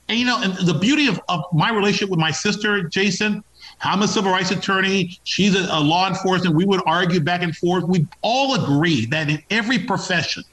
[0.09, 3.45] And you know, and the beauty of, of my relationship with my sister, Jason,
[3.83, 5.19] I'm a civil rights attorney.
[5.25, 6.55] She's a, a law enforcement.
[6.55, 7.85] We would argue back and forth.
[7.85, 10.45] We all agree that in every profession,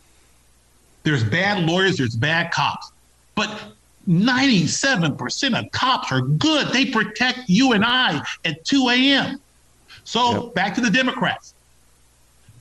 [1.03, 2.91] there's bad lawyers, there's bad cops.
[3.35, 3.73] But
[4.07, 6.69] 97% of cops are good.
[6.69, 9.41] They protect you and I at 2 a.m.
[10.05, 10.53] So yep.
[10.53, 11.53] back to the Democrats.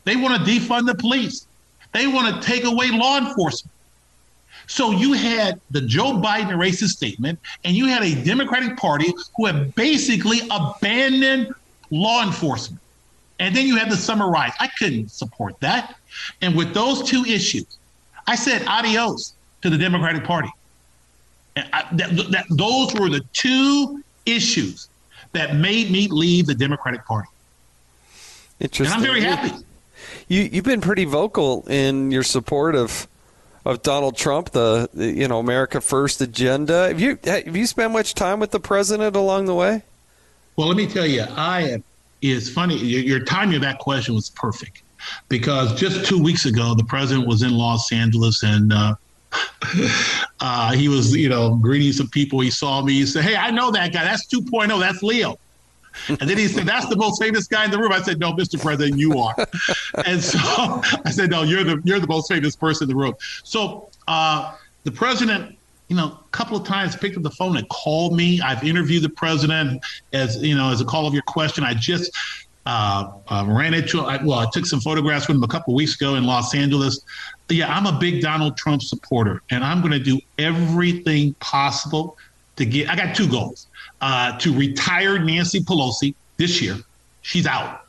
[0.04, 1.46] They want to defund the police.
[1.92, 3.72] They want to take away law enforcement.
[4.66, 9.46] So you had the Joe Biden racist statement, and you had a Democratic Party who
[9.46, 11.54] have basically abandoned
[11.90, 12.82] law enforcement.
[13.38, 14.56] And then you had the summer riots.
[14.58, 15.96] I couldn't support that.
[16.40, 17.78] And with those two issues,
[18.26, 20.50] I said adios to the Democratic Party.
[21.56, 24.88] I, that, that, those were the two issues
[25.32, 27.28] that made me leave the Democratic Party.
[28.58, 28.86] Interesting.
[28.86, 29.64] And I'm very happy.
[30.28, 33.06] You, you've been pretty vocal in your support of
[33.66, 36.86] of Donald Trump, the, the, you know America First agenda.
[36.88, 39.82] Have you have you spent much time with the president along the way?
[40.54, 41.82] Well, let me tell you, I
[42.22, 42.76] is funny.
[42.76, 44.82] Your, your timing of that question was perfect
[45.28, 48.72] because just two weeks ago, the president was in Los Angeles and.
[48.72, 48.94] Uh,
[50.40, 52.40] uh, he was, you know, greeting some people.
[52.40, 52.94] He saw me.
[52.94, 54.02] He said, "Hey, I know that guy.
[54.02, 54.80] That's 2.0.
[54.80, 55.38] That's Leo."
[56.08, 58.32] And then he said, "That's the most famous guy in the room." I said, "No,
[58.32, 58.60] Mr.
[58.60, 59.34] President, you are."
[60.06, 60.38] and so
[61.04, 64.54] I said, "No, you're the you're the most famous person in the room." So uh,
[64.84, 65.56] the president,
[65.88, 68.40] you know, a couple of times picked up the phone and called me.
[68.40, 71.64] I've interviewed the president as you know as a call of your question.
[71.64, 72.12] I just
[72.66, 75.76] uh, uh, ran into I, well, I took some photographs with him a couple of
[75.76, 77.00] weeks ago in Los Angeles.
[77.48, 82.16] Yeah, I'm a big Donald Trump supporter, and I'm going to do everything possible
[82.56, 82.90] to get.
[82.90, 83.68] I got two goals
[84.00, 86.76] uh, to retire Nancy Pelosi this year.
[87.22, 87.86] She's out.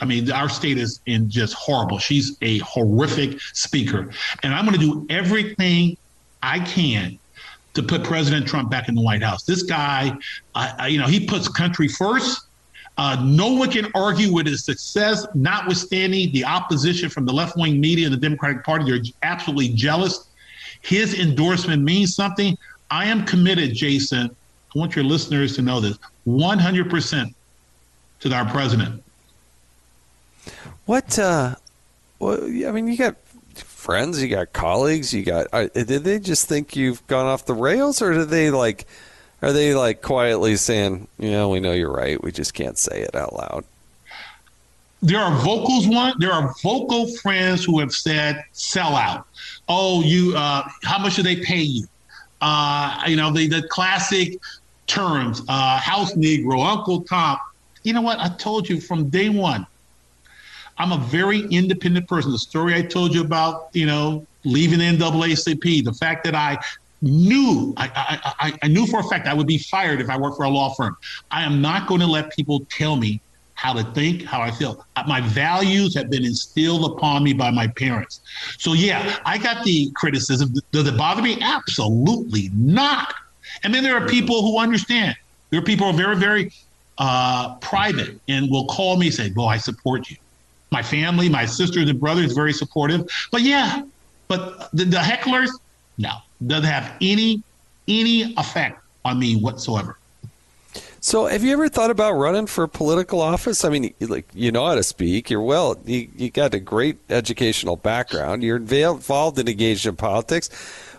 [0.00, 1.98] I mean, our state is in just horrible.
[1.98, 4.10] She's a horrific speaker.
[4.42, 5.96] And I'm going to do everything
[6.42, 7.18] I can
[7.74, 9.44] to put President Trump back in the White House.
[9.44, 10.16] This guy,
[10.54, 12.46] uh, you know, he puts country first.
[12.96, 17.80] Uh, no one can argue with his success, notwithstanding the opposition from the left wing
[17.80, 18.84] media and the Democratic Party.
[18.84, 20.28] They're absolutely jealous.
[20.82, 22.56] His endorsement means something.
[22.90, 24.34] I am committed, Jason,
[24.74, 27.34] I want your listeners to know this 100%
[28.20, 29.02] to our president.
[30.86, 31.56] What, uh,
[32.18, 33.16] well, I mean, you got
[33.54, 37.54] friends, you got colleagues, you got, uh, did they just think you've gone off the
[37.54, 38.86] rails or did they like,
[39.42, 42.22] are they like quietly saying, yeah, we know you're right.
[42.22, 43.64] We just can't say it out loud?
[45.02, 46.12] There are vocals one.
[46.18, 49.26] There are vocal friends who have said sell out.
[49.68, 51.86] Oh, you, uh, how much do they pay you?
[52.42, 54.38] Uh, you know, the, the classic
[54.90, 57.38] terms, uh, house Negro, Uncle Tom.
[57.84, 58.18] You know what?
[58.18, 59.66] I told you from day one,
[60.78, 62.32] I'm a very independent person.
[62.32, 66.58] The story I told you about, you know, leaving the NAACP, the fact that I
[67.02, 70.36] knew, I, I, I knew for a fact I would be fired if I worked
[70.36, 70.96] for a law firm.
[71.30, 73.20] I am not going to let people tell me
[73.54, 74.84] how to think, how I feel.
[74.96, 78.20] Uh, my values have been instilled upon me by my parents.
[78.58, 80.52] So, yeah, I got the criticism.
[80.72, 81.38] Does it bother me?
[81.40, 83.14] Absolutely not.
[83.62, 85.16] And then there are people who understand.
[85.50, 86.52] There are people who are very, very
[86.98, 90.16] uh, private and will call me and say, "Boy, I support you."
[90.70, 93.08] My family, my sisters and brothers, very supportive.
[93.32, 93.82] But yeah,
[94.28, 95.50] but the, the hecklers,
[95.98, 96.12] no,
[96.46, 97.42] doesn't have any
[97.88, 99.96] any effect on me whatsoever.
[101.02, 103.64] So, have you ever thought about running for political office?
[103.64, 105.30] I mean, like you know how to speak.
[105.30, 105.78] You're well.
[105.86, 108.42] You, you got a great educational background.
[108.42, 110.50] You're involved and engaged in politics.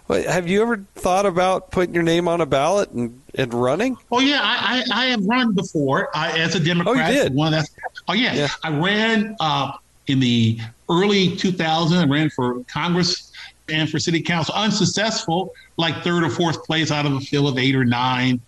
[0.08, 3.98] Have you ever thought about putting your name on a ballot and, and running?
[4.12, 6.98] Oh yeah, I, I, I have run before uh, as a Democrat.
[6.98, 7.34] Oh, you did?
[7.34, 7.70] One that's,
[8.08, 8.48] oh yeah, yeah.
[8.64, 9.72] I ran uh,
[10.08, 11.98] in the early 2000s.
[11.98, 13.32] I ran for Congress
[13.70, 17.58] and for City Council, unsuccessful, like third or fourth place out of a field of
[17.58, 18.42] eight or nine.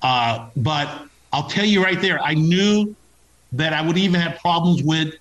[0.00, 2.94] Uh, but I'll tell you right there, I knew
[3.52, 5.14] that I would even have problems with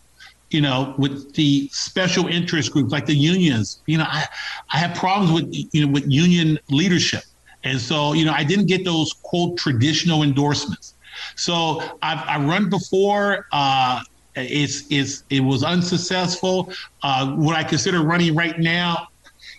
[0.53, 3.81] you know, with the special interest groups like the unions.
[3.87, 4.25] You know, I,
[4.71, 7.23] I have problems with you know with union leadership,
[7.63, 10.95] and so you know I didn't get those quote traditional endorsements.
[11.35, 13.47] So I've I run before.
[13.51, 14.01] Uh,
[14.35, 16.71] it's it's it was unsuccessful.
[17.03, 19.07] Uh, what I consider running right now,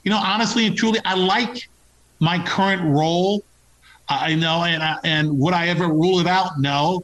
[0.04, 1.68] you know, honestly and truly, I like
[2.20, 3.42] my current role.
[4.08, 6.58] I know, and I, and would I ever rule it out?
[6.58, 7.02] No.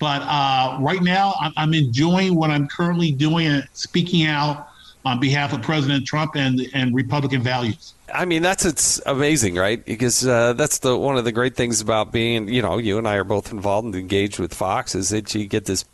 [0.00, 4.68] But uh, right now, I'm, I'm, enjoying what I'm currently doing and speaking out
[5.04, 7.92] on behalf of President Trump and and Republican values.
[8.12, 9.84] I mean, that's it's amazing, right?
[9.84, 13.06] Because uh, that's the one of the great things about being, you know, you and
[13.06, 15.84] I are both involved and engaged with Fox is that you get this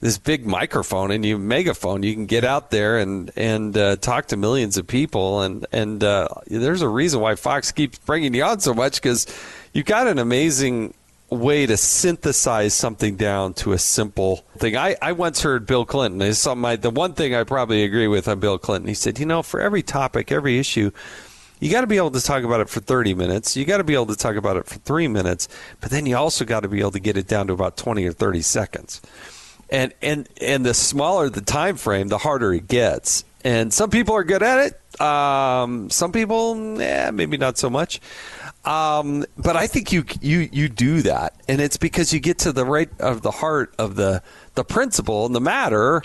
[0.00, 2.02] this big microphone and you megaphone.
[2.02, 6.02] You can get out there and and uh, talk to millions of people, and and
[6.02, 9.26] uh, there's a reason why Fox keeps bringing you on so much because
[9.74, 10.94] you've got an amazing
[11.30, 14.76] way to synthesize something down to a simple thing.
[14.76, 16.22] I, I once heard Bill Clinton.
[16.22, 18.88] Is something I, the one thing I probably agree with on Bill Clinton.
[18.88, 20.90] He said, you know, for every topic, every issue,
[21.60, 23.56] you got to be able to talk about it for 30 minutes.
[23.56, 25.48] You got to be able to talk about it for three minutes,
[25.80, 28.06] but then you also got to be able to get it down to about 20
[28.06, 29.02] or 30 seconds
[29.70, 33.24] and and and the smaller the time frame, the harder it gets.
[33.44, 35.00] And some people are good at it.
[35.00, 38.00] Um, some people, eh, maybe not so much.
[38.64, 42.52] Um, but I think you you you do that, and it's because you get to
[42.52, 44.22] the right of the heart of the
[44.54, 46.02] the principle and the matter,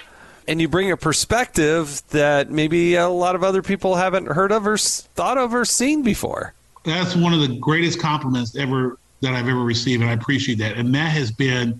[0.47, 4.67] and you bring a perspective that maybe a lot of other people haven't heard of
[4.67, 6.53] or thought of or seen before.
[6.85, 10.77] That's one of the greatest compliments ever that I've ever received, and I appreciate that.
[10.77, 11.79] And that has been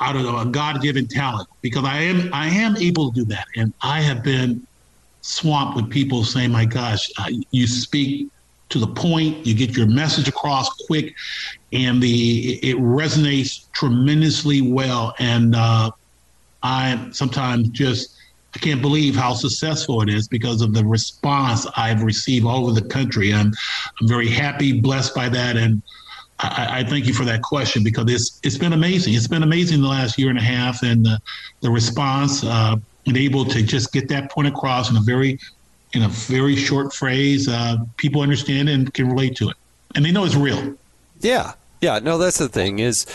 [0.00, 3.72] out of a God-given talent because I am I am able to do that, and
[3.82, 4.66] I have been
[5.22, 7.10] swamped with people saying, "My gosh,
[7.50, 8.28] you speak
[8.70, 11.14] to the point, you get your message across quick,
[11.72, 15.90] and the it resonates tremendously well." And uh,
[16.62, 18.16] I sometimes just
[18.54, 22.80] I can't believe how successful it is because of the response I've received all over
[22.80, 23.32] the country.
[23.32, 23.52] I'm
[24.00, 25.82] I'm very happy, blessed by that, and
[26.40, 29.14] I, I, thank you for that question because it's it's been amazing.
[29.14, 31.20] It's been amazing the last year and a half, and the,
[31.60, 35.38] the response uh, and able to just get that point across in a very
[35.92, 37.48] in a very short phrase.
[37.48, 39.56] Uh, people understand and can relate to it,
[39.94, 40.74] and they know it's real.
[41.20, 41.98] Yeah, yeah.
[41.98, 43.06] No, that's the thing is,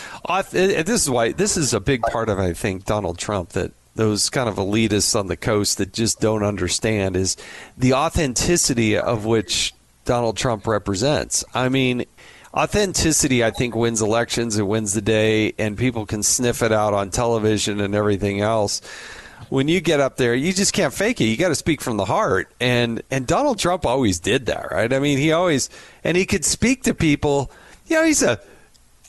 [0.50, 4.28] this is why this is a big part of I think Donald Trump that those
[4.28, 7.36] kind of elitists on the coast that just don't understand is
[7.78, 9.72] the authenticity of which
[10.04, 11.44] Donald Trump represents.
[11.54, 12.04] I mean,
[12.52, 14.58] authenticity, I think, wins elections.
[14.58, 18.80] It wins the day, and people can sniff it out on television and everything else.
[19.48, 21.24] When you get up there, you just can't fake it.
[21.24, 24.92] You got to speak from the heart, and and Donald Trump always did that, right?
[24.92, 25.70] I mean, he always
[26.02, 27.50] and he could speak to people.
[27.86, 28.40] You know, he's a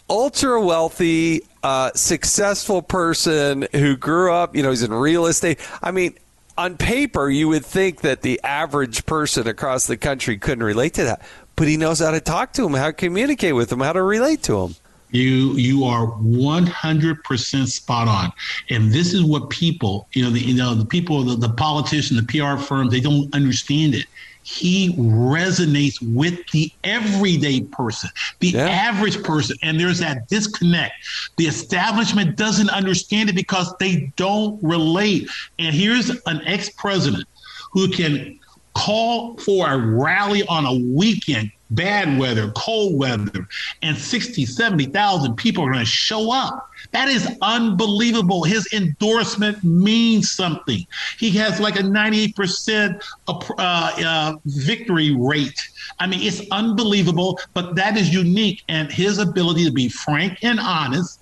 [0.09, 4.55] ultra wealthy, uh, successful person who grew up.
[4.55, 5.59] You know, he's in real estate.
[5.81, 6.15] I mean,
[6.57, 11.03] on paper, you would think that the average person across the country couldn't relate to
[11.05, 11.21] that
[11.55, 14.01] but he knows how to talk to him, how to communicate with him, how to
[14.03, 14.75] relate to him.
[15.11, 18.33] You you are one hundred percent spot on,
[18.69, 22.19] and this is what people, you know, the you know the people, the, the politicians,
[22.19, 24.05] the PR firms, they don't understand it.
[24.43, 28.67] He resonates with the everyday person, the yeah.
[28.67, 30.93] average person, and there's that disconnect.
[31.37, 35.27] The establishment doesn't understand it because they don't relate.
[35.57, 37.25] And here's an ex-president
[37.71, 38.39] who can
[38.75, 43.47] call for a rally on a weekend, bad weather, cold weather,
[43.81, 46.69] and 60, 70,000 people are going to show up.
[46.91, 48.43] That is unbelievable.
[48.43, 50.85] His endorsement means something.
[51.17, 55.59] He has like a 98% uh, uh, victory rate.
[55.99, 58.63] I mean, it's unbelievable, but that is unique.
[58.67, 61.21] And his ability to be frank and honest,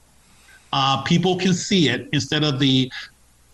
[0.73, 2.91] uh, people can see it instead of the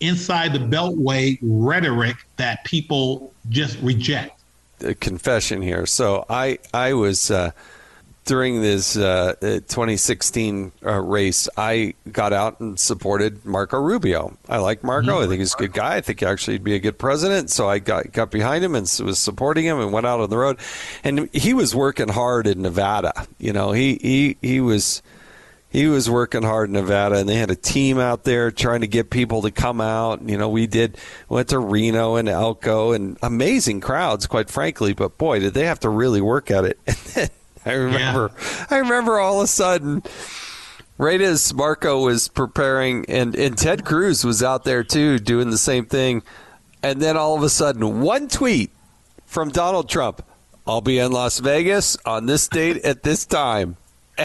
[0.00, 4.39] inside the beltway rhetoric that people just reject.
[4.82, 5.86] A confession here.
[5.86, 7.52] So I I was uh,
[8.24, 11.48] during this uh, 2016 uh, race.
[11.56, 14.36] I got out and supported Marco Rubio.
[14.48, 15.08] I like Marco.
[15.08, 15.24] Mm-hmm.
[15.24, 15.96] I think he's a good guy.
[15.96, 17.50] I think actually he'd be a good president.
[17.50, 20.36] So I got got behind him and was supporting him and went out on the
[20.36, 20.58] road.
[21.02, 23.26] And he was working hard in Nevada.
[23.38, 25.02] You know, he he he was
[25.70, 28.88] he was working hard in Nevada, and they had a team out there trying to
[28.88, 30.20] get people to come out.
[30.28, 30.98] You know, we did
[31.28, 34.94] went to Reno and Elko, and amazing crowds, quite frankly.
[34.94, 36.78] But boy, did they have to really work at it.
[36.92, 37.30] And then
[37.66, 38.66] I remember, yeah.
[38.70, 40.02] I remember all of a sudden,
[40.96, 45.58] right as Marco was preparing, and and Ted Cruz was out there too, doing the
[45.58, 46.22] same thing,
[46.82, 48.70] and then all of a sudden, one tweet
[49.26, 50.24] from Donald Trump.
[50.66, 53.76] I'll be in Las Vegas on this date at this time.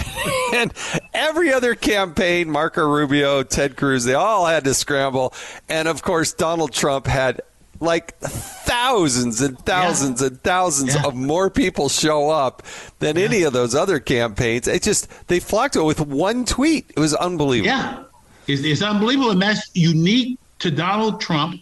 [0.53, 0.73] and
[1.13, 5.33] every other campaign, Marco Rubio, Ted Cruz, they all had to scramble.
[5.69, 7.41] And of course, Donald Trump had
[7.79, 10.27] like thousands and thousands yeah.
[10.27, 11.05] and thousands yeah.
[11.05, 12.63] of more people show up
[12.99, 13.25] than yeah.
[13.25, 14.67] any of those other campaigns.
[14.67, 16.91] It just, they flocked to it with one tweet.
[16.95, 17.67] It was unbelievable.
[17.67, 18.03] Yeah.
[18.47, 19.31] It's, it's unbelievable.
[19.31, 21.61] And that's unique to Donald Trump.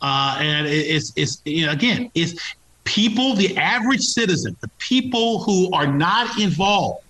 [0.00, 2.54] Uh, and it's, it's you know, again, it's
[2.84, 7.04] people, the average citizen, the people who are not involved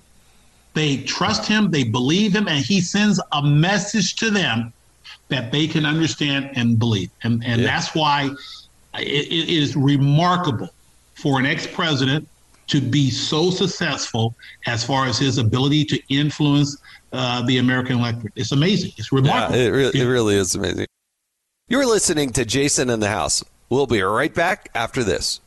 [0.75, 4.73] they trust him, they believe him, and he sends a message to them
[5.29, 7.11] that they can understand and believe.
[7.23, 7.67] And and yeah.
[7.67, 8.31] that's why
[8.95, 10.71] it, it is remarkable
[11.15, 12.29] for an ex-president
[12.69, 14.35] to be so successful
[14.67, 16.77] as far as his ability to influence
[17.13, 18.33] uh, the American electorate.
[18.37, 18.93] It's amazing.
[18.97, 19.59] It's remarkable.
[19.59, 20.87] Yeah, it, re- it really is amazing.
[21.69, 23.45] You're listening to Jason in the House.
[23.69, 25.41] We'll be right back after this.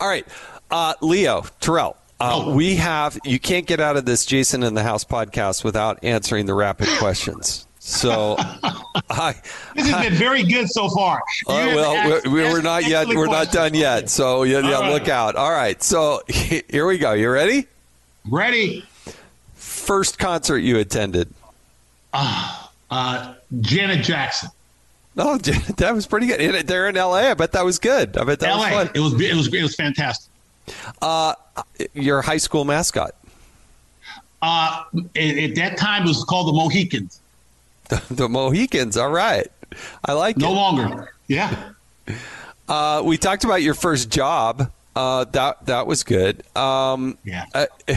[0.00, 0.26] All right,
[0.70, 1.96] uh, Leo Terrell.
[2.20, 2.54] Uh, Oh.
[2.54, 6.46] We have you can't get out of this Jason in the House podcast without answering
[6.46, 7.66] the rapid questions.
[7.80, 8.36] So,
[9.10, 9.34] I,
[9.74, 11.20] This has been very good so far.
[11.48, 13.08] You Uh, well, asked- we're, we're not yet.
[13.08, 14.08] We're not done yet.
[14.08, 14.92] So yeah, yeah right.
[14.92, 15.36] look out.
[15.36, 15.82] All right.
[15.82, 17.12] So here we go.
[17.12, 17.66] You ready?
[18.30, 18.86] Ready?
[19.54, 21.28] First concert you attended?
[22.14, 24.48] Uh, Janet Jackson.
[25.16, 25.36] Oh,
[25.76, 26.66] that was pretty good.
[26.66, 27.30] They're in L.A.
[27.30, 28.16] I bet that was good.
[28.16, 28.58] I bet that LA.
[28.58, 28.90] was fun.
[28.94, 30.30] It was it was it was fantastic.
[31.94, 33.14] Your high school mascot,
[34.42, 34.84] Uh,
[35.16, 37.20] at, at that time, it was called the Mohicans.
[38.10, 38.96] the Mohicans.
[38.96, 39.46] All right,
[40.04, 40.48] I like No it.
[40.50, 41.14] No longer.
[41.28, 41.70] Yeah.
[42.68, 44.70] Uh, we talked about your first job.
[44.96, 46.42] Uh, that that was good.
[46.56, 47.44] Um, Yeah.
[47.54, 47.66] uh,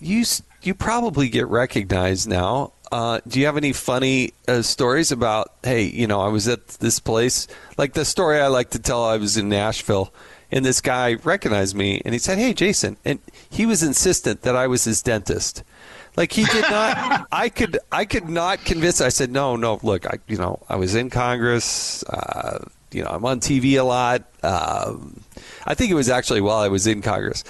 [0.00, 0.24] you
[0.62, 2.72] you probably get recognized now.
[2.90, 5.52] Uh, do you have any funny uh, stories about?
[5.62, 7.48] Hey, you know, I was at this place.
[7.78, 9.04] Like the story I like to tell.
[9.04, 10.12] I was in Nashville,
[10.52, 13.18] and this guy recognized me, and he said, "Hey, Jason," and
[13.50, 15.64] he was insistent that I was his dentist.
[16.16, 17.26] Like he did not.
[17.32, 17.78] I could.
[17.90, 19.00] I could not convince.
[19.00, 19.80] I said, "No, no.
[19.82, 20.18] Look, I.
[20.28, 22.04] You know, I was in Congress.
[22.04, 24.24] Uh, you know, I'm on TV a lot.
[24.42, 25.22] Um,
[25.66, 27.42] I think it was actually while I was in Congress.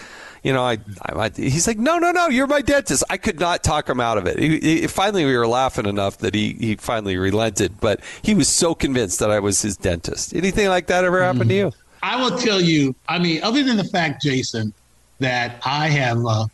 [0.45, 3.05] You know, I, I, he's like, no, no, no, you're my dentist.
[3.09, 4.41] I could not talk him out of it.
[4.41, 8.49] He, he- finally, we were laughing enough that he, he finally relented, but he was
[8.49, 10.35] so convinced that I was his dentist.
[10.35, 11.73] Anything like that ever happened to you?
[12.03, 14.73] I will tell you, I mean, other than the fact, Jason,
[15.21, 16.47] that I have uh,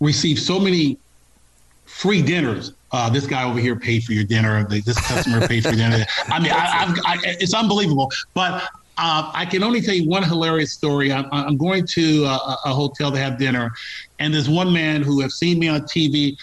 [0.00, 0.98] received so many
[1.86, 2.72] free dinners.
[2.90, 4.66] Uh, this guy over here paid for your dinner.
[4.68, 6.04] This customer paid for your dinner.
[6.28, 8.10] I mean, I, I've, I, it's unbelievable.
[8.34, 8.62] But
[8.98, 11.12] uh, I can only tell you one hilarious story.
[11.12, 13.72] I'm, I'm going to a, a hotel to have dinner,
[14.18, 16.36] and there's one man who has seen me on TV.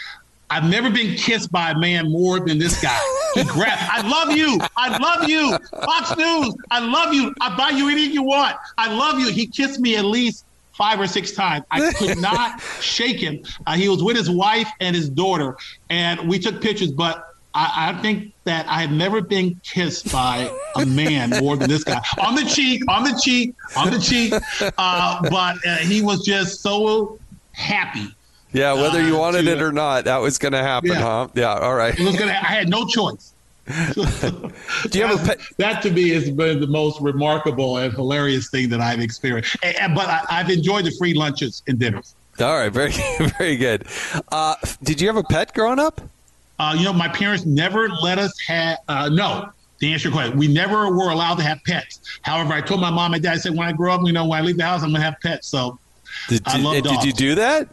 [0.50, 3.00] I've never been kissed by a man more than this guy.
[3.36, 3.82] He grabbed.
[3.82, 4.60] I love you.
[4.76, 5.58] I love you.
[5.84, 6.56] Fox News.
[6.72, 7.34] I love you.
[7.40, 8.56] I buy you anything you want.
[8.78, 9.30] I love you.
[9.30, 11.66] He kissed me at least five or six times.
[11.70, 13.44] I could not shake him.
[13.68, 15.58] Uh, he was with his wife and his daughter,
[15.90, 16.92] and we took pictures.
[16.92, 21.70] But I, I think that I have never been kissed by a man more than
[21.70, 24.34] this guy on the cheek, on the cheek, on the cheek.
[24.78, 27.20] Uh, but uh, he was just so
[27.52, 28.16] happy.
[28.52, 31.02] Yeah, whether you Uh, wanted to- it or not, that was going to happen, Yeah.
[31.02, 31.28] huh?
[31.36, 31.98] Yeah, all right.
[31.98, 32.32] It was gonna.
[32.32, 33.34] I had no choice.
[33.94, 35.40] Do you have a pet?
[35.58, 39.56] That to me has been the most remarkable and hilarious thing that I've experienced.
[39.62, 42.16] And, and- but I, I've enjoyed the free lunches and dinners.
[42.40, 42.92] All right, very,
[43.38, 43.86] very good.
[44.32, 46.02] Uh, did you have a pet growing up?
[46.58, 48.78] Uh, you know, my parents never let us have.
[48.88, 49.50] Uh, no,
[49.82, 52.00] to answer your question, we never were allowed to have pets.
[52.24, 54.26] However, I told my mom and dad, I said, when I grow up, you know,
[54.26, 55.48] when I leave the house, I'm gonna have pets.
[55.48, 55.78] So,
[56.28, 57.68] Did, I love did you do that?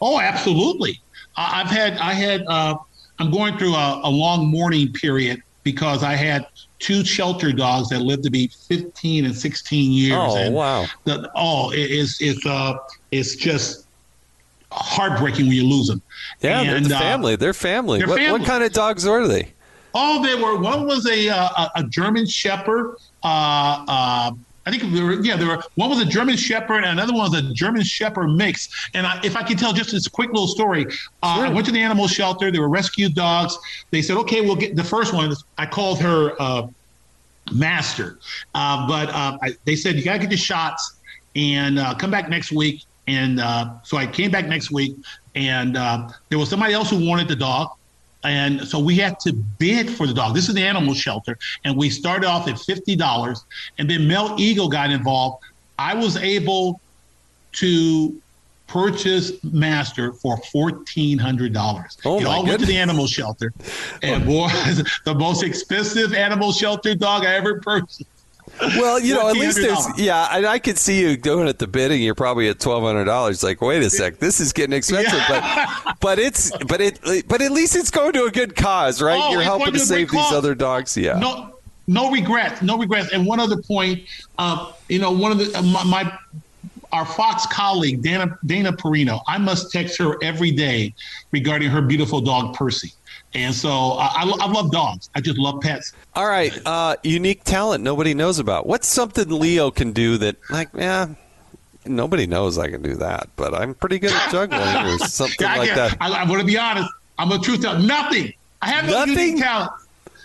[0.00, 1.00] Oh, absolutely.
[1.36, 1.98] I, I've had.
[1.98, 2.44] I had.
[2.46, 2.76] Uh,
[3.18, 6.46] I'm going through a, a long mourning period because I had
[6.78, 10.14] two shelter dogs that lived to be 15 and 16 years.
[10.16, 10.86] Oh, and wow.
[11.04, 12.74] the, oh, it, it's it's uh
[13.10, 13.86] it's just
[14.70, 16.02] heartbreaking when you lose them.
[16.40, 17.36] Yeah, they're And, the uh, family.
[17.36, 17.98] They're family.
[17.98, 19.52] they're what, what kind of dogs are they?
[19.94, 20.56] Oh, they were.
[20.58, 22.96] One was a uh, a, a German Shepherd.
[23.22, 24.30] Uh, uh,
[24.66, 25.62] I think there were, yeah, there were.
[25.76, 28.88] One was a German Shepherd, and another one was a German Shepherd mix.
[28.94, 30.86] And I, if I could tell just this quick little story,
[31.22, 32.50] uh, I went to the animal shelter.
[32.50, 33.56] They were rescued dogs.
[33.92, 36.66] They said, "Okay, we'll get the first one." I called her uh,
[37.52, 38.18] Master,
[38.54, 40.96] uh, but uh, I, they said you gotta get the shots
[41.36, 42.82] and uh, come back next week.
[43.06, 44.96] And uh, so I came back next week,
[45.36, 47.70] and uh, there was somebody else who wanted the dog.
[48.26, 50.34] And so we had to bid for the dog.
[50.34, 51.38] This is the animal shelter.
[51.64, 53.44] And we started off at $50.
[53.78, 55.44] And then Mel Eagle got involved.
[55.78, 56.80] I was able
[57.52, 58.20] to
[58.66, 61.96] purchase Master for $1,400.
[62.04, 63.52] Oh, it all went to the animal shelter.
[64.02, 64.48] And boy,
[65.04, 68.04] the most expensive animal shelter dog I ever purchased.
[68.60, 71.66] Well, you know, at least there's yeah, and I could see you doing it the
[71.66, 72.02] bidding.
[72.02, 73.42] You're probably at twelve hundred dollars.
[73.42, 77.52] Like, wait a sec, this is getting expensive, but but it's but it but at
[77.52, 79.20] least it's going to a good cause, right?
[79.22, 80.32] Oh, You're helping to to a great save these cause.
[80.32, 80.96] other dogs.
[80.96, 81.18] Yeah.
[81.18, 83.12] No, no regrets, no regrets.
[83.12, 84.04] And one other point,
[84.38, 86.18] uh, you know, one of the my, my
[86.92, 90.94] our Fox colleague Dana Dana Perino, I must text her every day
[91.30, 92.92] regarding her beautiful dog Percy.
[93.34, 95.10] And so uh, I, I love dogs.
[95.14, 95.92] I just love pets.
[96.14, 98.66] All right, uh, unique talent nobody knows about.
[98.66, 101.08] What's something Leo can do that, like, yeah,
[101.84, 104.62] nobody knows I can do that, but I'm pretty good at juggling
[104.94, 105.98] or something Yeah, I, like can't- that.
[106.00, 106.90] I, I'm going to be honest.
[107.18, 107.78] I'm a truth teller.
[107.80, 108.32] Nothing.
[108.62, 109.18] I have no Nothing?
[109.18, 109.72] unique talent.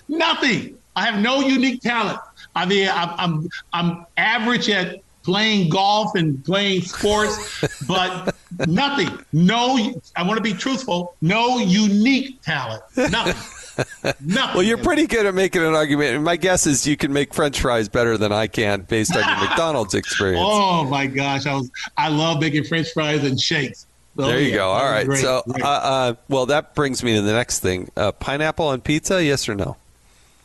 [0.07, 0.77] Nothing.
[0.95, 2.19] I have no unique talent.
[2.55, 8.35] I mean, I'm I'm, I'm average at playing golf and playing sports, but
[8.67, 9.09] nothing.
[9.33, 11.15] No, I want to be truthful.
[11.21, 12.83] No unique talent.
[12.97, 13.35] Nothing.
[14.19, 14.53] Nothing.
[14.53, 16.21] Well, you're pretty good at making an argument.
[16.23, 19.37] My guess is you can make French fries better than I can based on your
[19.47, 20.43] McDonald's experience.
[20.45, 23.87] Oh my gosh, I was I love making French fries and shakes.
[24.17, 24.69] So, there you yeah, go.
[24.69, 25.07] All right.
[25.07, 25.63] great, so, great.
[25.63, 29.23] uh, uh, well, that brings me to the next thing: uh, pineapple on pizza.
[29.23, 29.77] Yes or no?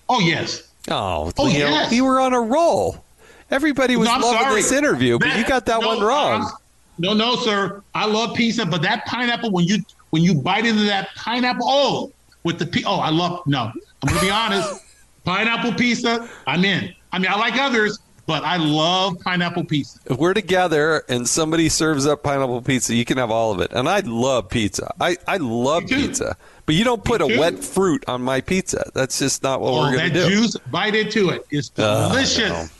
[0.08, 0.62] oh yes.
[0.88, 1.92] Oh, Oh, Leo, yes.
[1.92, 3.02] you were on a roll.
[3.50, 4.54] Everybody was No, loving sorry.
[4.62, 6.42] this interview, but That- you got that no, one wrong.
[6.42, 6.50] I'm-
[6.98, 7.82] No, no, sir.
[7.94, 9.78] I love pizza, but that pineapple when you
[10.10, 13.42] when you bite into that pineapple, oh, with the oh, I love.
[13.46, 13.70] No,
[14.02, 14.82] I'm gonna be honest.
[15.24, 16.94] Pineapple pizza, I'm in.
[17.12, 19.98] I mean, I like others, but I love pineapple pizza.
[20.06, 23.72] if we're together and somebody serves up pineapple pizza, you can have all of it.
[23.72, 24.94] And I love pizza.
[25.00, 26.36] I, I love pizza.
[26.64, 28.88] But you don't put a wet fruit on my pizza.
[28.94, 30.42] That's just not what Oh, we're that going to do.
[30.42, 31.44] juice, bite into it.
[31.50, 32.70] It's Oh, delicious.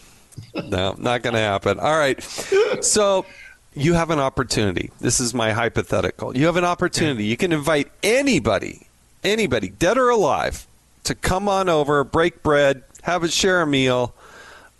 [0.54, 1.78] No, not going to happen.
[1.78, 2.22] All right.
[2.80, 3.26] So
[3.74, 4.90] you have an opportunity.
[5.00, 6.36] This is my hypothetical.
[6.36, 7.24] You have an opportunity.
[7.24, 8.86] You can invite anybody,
[9.22, 10.66] anybody, dead or alive,
[11.04, 14.14] to come on over, break bread, have a share a meal.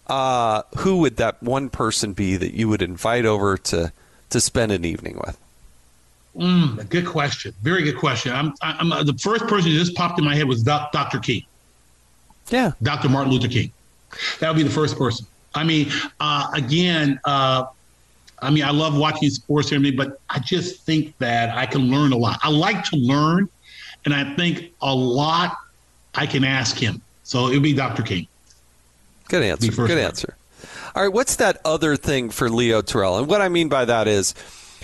[0.06, 3.92] Uh, who would that one person be that you would invite over to
[4.30, 5.38] to spend an evening with?
[6.36, 7.54] Mm, good question.
[7.62, 8.32] Very good question.
[8.32, 11.18] I'm, I'm uh, the first person that just popped in my head was Doc, Dr.
[11.18, 11.44] King.
[12.50, 12.72] Yeah.
[12.82, 13.08] Dr.
[13.08, 13.72] Martin Luther King.
[14.40, 15.26] That would be the first person.
[15.56, 15.90] I mean,
[16.20, 17.66] uh, again, uh,
[18.40, 21.90] I mean, I love watching sports and everything, but I just think that I can
[21.90, 22.38] learn a lot.
[22.42, 23.48] I like to learn,
[24.04, 25.56] and I think a lot
[26.14, 27.00] I can ask him.
[27.24, 28.02] So it would be Dr.
[28.02, 28.28] King.
[29.28, 29.72] Good answer.
[29.72, 29.98] Good one.
[29.98, 30.36] answer.
[30.94, 33.18] All right, what's that other thing for Leo Terrell?
[33.18, 34.34] And what I mean by that is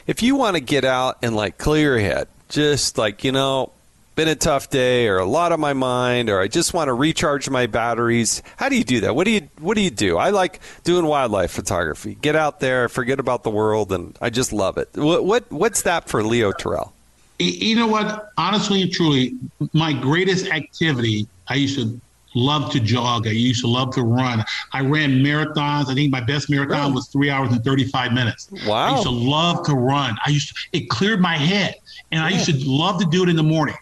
[0.06, 3.72] if you want to get out and like clear your head, just like, you know,
[4.14, 6.94] been a tough day or a lot on my mind or I just want to
[6.94, 8.42] recharge my batteries.
[8.56, 9.16] How do you do that?
[9.16, 10.18] What do you what do you do?
[10.18, 12.16] I like doing wildlife photography.
[12.20, 14.90] Get out there, forget about the world and I just love it.
[14.94, 16.92] What, what what's that for Leo Terrell?
[17.38, 18.32] You know what?
[18.36, 19.34] Honestly and truly,
[19.72, 22.00] my greatest activity, I used to
[22.34, 23.26] love to jog.
[23.26, 24.44] I used to love to run.
[24.72, 25.88] I ran marathons.
[25.88, 28.48] I think my best marathon was three hours and 35 minutes.
[28.66, 28.74] Wow.
[28.74, 30.16] I used to love to run.
[30.24, 31.74] I used to, it cleared my head.
[32.10, 33.76] And I used to love to do it in the morning.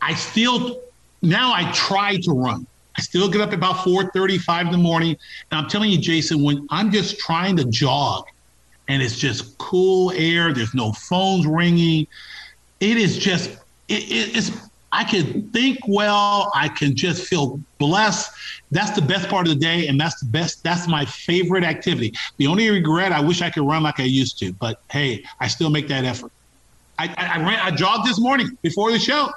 [0.00, 0.82] I still,
[1.22, 2.66] now I try to run.
[2.96, 5.16] I still get up about 4.35 in the morning.
[5.50, 8.24] And I'm telling you, Jason, when I'm just trying to jog
[8.88, 12.06] and it's just cool air, there's no phones ringing,
[12.80, 13.50] it is just
[13.88, 14.50] it, it, it's
[14.92, 18.32] i can think well i can just feel blessed
[18.70, 22.12] that's the best part of the day and that's the best that's my favorite activity
[22.38, 25.46] the only regret i wish i could run like i used to but hey i
[25.46, 26.32] still make that effort
[26.98, 29.30] i i, I ran i jogged this morning before the show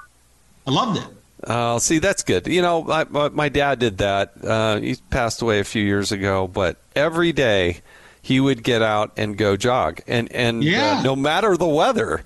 [0.68, 1.06] i loved it
[1.46, 2.48] Oh, see, that's good.
[2.48, 4.32] You know, my, my my dad did that.
[4.42, 7.82] Uh, he passed away a few years ago, but every day
[8.22, 11.00] he would get out and go jog, and and Yeah.
[11.00, 12.24] uh, no matter the weather.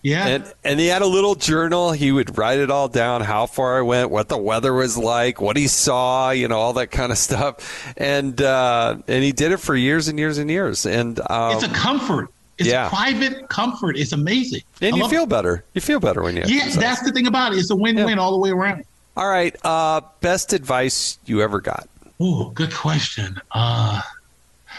[0.00, 1.92] yeah And and he had a little journal.
[1.92, 5.42] He would write it all down: how far I went, what the weather was like,
[5.42, 7.56] what he saw, you know, all that kind of stuff.
[7.98, 10.86] And uh, and he did it for years and years and years.
[10.86, 12.88] And um, it's a comfort it's yeah.
[12.88, 15.28] private comfort it's amazing and I you feel it.
[15.28, 15.64] better.
[15.74, 16.42] You feel better when you.
[16.46, 16.76] yeah exercise.
[16.80, 18.84] that's the thing about it it's a win-win all the way around
[19.16, 19.54] all right.
[19.64, 21.88] Uh, best advice you ever got.
[22.20, 23.40] Oh, good question.
[23.52, 24.00] Uh,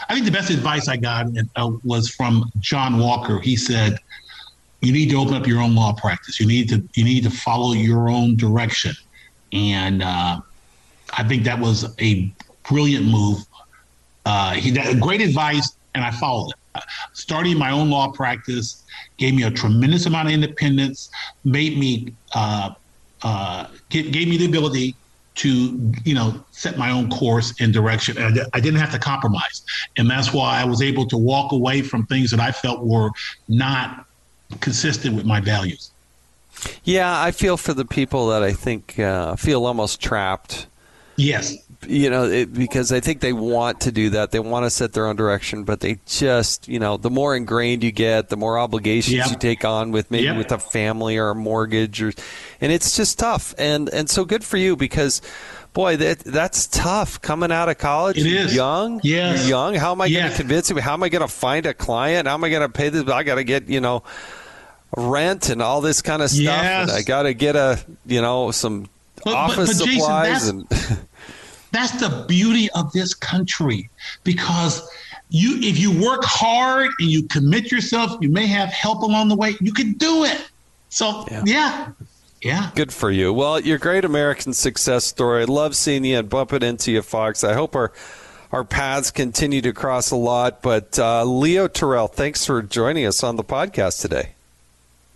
[0.08, 3.40] I think the best advice I got uh, was from John Walker.
[3.40, 3.98] He said,
[4.82, 6.38] "You need to open up your own law practice.
[6.38, 8.94] You need to you need to follow your own direction."
[9.52, 10.40] And uh,
[11.14, 12.30] I think that was a
[12.68, 13.38] brilliant move.
[14.26, 16.56] Uh, he that, great advice, and I followed it.
[17.12, 18.84] Starting my own law practice
[19.16, 21.10] gave me a tremendous amount of independence,
[21.44, 22.70] made me uh,
[23.22, 24.94] uh, gave, gave me the ability
[25.36, 29.62] to you know set my own course and direction and I didn't have to compromise
[29.98, 33.10] and that's why I was able to walk away from things that I felt were
[33.48, 34.06] not
[34.60, 35.90] consistent with my values
[36.84, 40.66] Yeah, I feel for the people that I think uh, feel almost trapped.
[41.16, 41.56] Yes
[41.86, 44.32] You know, it, because I think they want to do that.
[44.32, 47.84] They want to set their own direction, but they just, you know, the more ingrained
[47.84, 49.30] you get, the more obligations Yep.
[49.30, 50.36] you take on with maybe Yep.
[50.36, 52.12] with a family or a mortgage, or,
[52.60, 53.54] and it's just tough.
[53.58, 55.20] And and so good for you because.
[55.74, 57.20] Boy, that that's tough.
[57.20, 58.54] Coming out of college, It you're is.
[58.54, 58.98] young.
[59.04, 59.34] Yeah.
[59.44, 59.74] young.
[59.74, 60.78] How am I going to convince him?
[60.78, 62.26] How am I going to find a client?
[62.26, 63.06] How am I going to pay this?
[63.06, 64.02] I got to get you know
[64.96, 66.42] rent and all this kind of stuff.
[66.44, 66.90] Yes.
[66.90, 68.88] I got to get a you know some
[69.26, 70.98] But- but- office but Jason, supplies that's- and
[71.72, 73.90] that's the beauty of this country
[74.24, 74.88] because
[75.28, 79.36] you if you work hard and you commit yourself you may have help along the
[79.36, 80.40] way you can do it
[80.88, 81.42] so Yeah.
[81.44, 81.88] yeah,
[82.42, 82.70] Yeah.
[82.76, 83.32] Good for you.
[83.32, 85.42] Well, your great American success story.
[85.42, 87.42] I love seeing you and bumping into you, Fox.
[87.42, 87.92] I hope our
[88.52, 90.62] our paths continue to cross a lot.
[90.62, 94.35] But uh, Leo Terrell, thanks for joining us on the podcast today.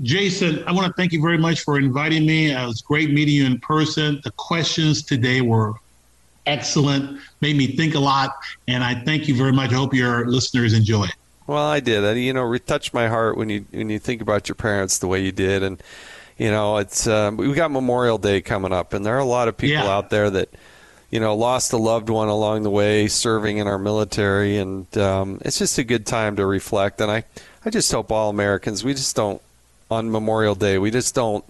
[0.02, 2.50] Jason, I want to thank you very much for inviting me.
[2.52, 4.20] It was great meeting you in person.
[4.24, 5.74] The questions today were
[6.46, 8.34] excellent, made me think a lot,
[8.66, 9.72] and I thank you very much.
[9.72, 11.14] I hope your listeners enjoy it.
[11.46, 12.16] Well, I did.
[12.16, 15.06] You know, it touched my heart when you when you think about your parents the
[15.06, 15.82] way you did, and
[16.38, 19.48] you know, it's um, we got Memorial Day coming up, and there are a lot
[19.48, 19.90] of people Yeah.
[19.96, 20.48] out there that
[21.10, 25.40] you know lost a loved one along the way serving in our military, and um,
[25.44, 27.00] it's just a good time to reflect.
[27.00, 27.24] And I
[27.64, 29.42] I just hope all Americans we just don't
[29.90, 31.44] on Memorial Day we just don't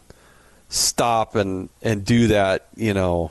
[0.69, 2.69] stop and and do that.
[2.77, 3.31] You know,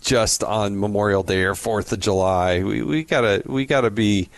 [0.00, 2.62] just on Memorial Day or Fourth of July.
[2.62, 4.28] We we gotta we gotta be.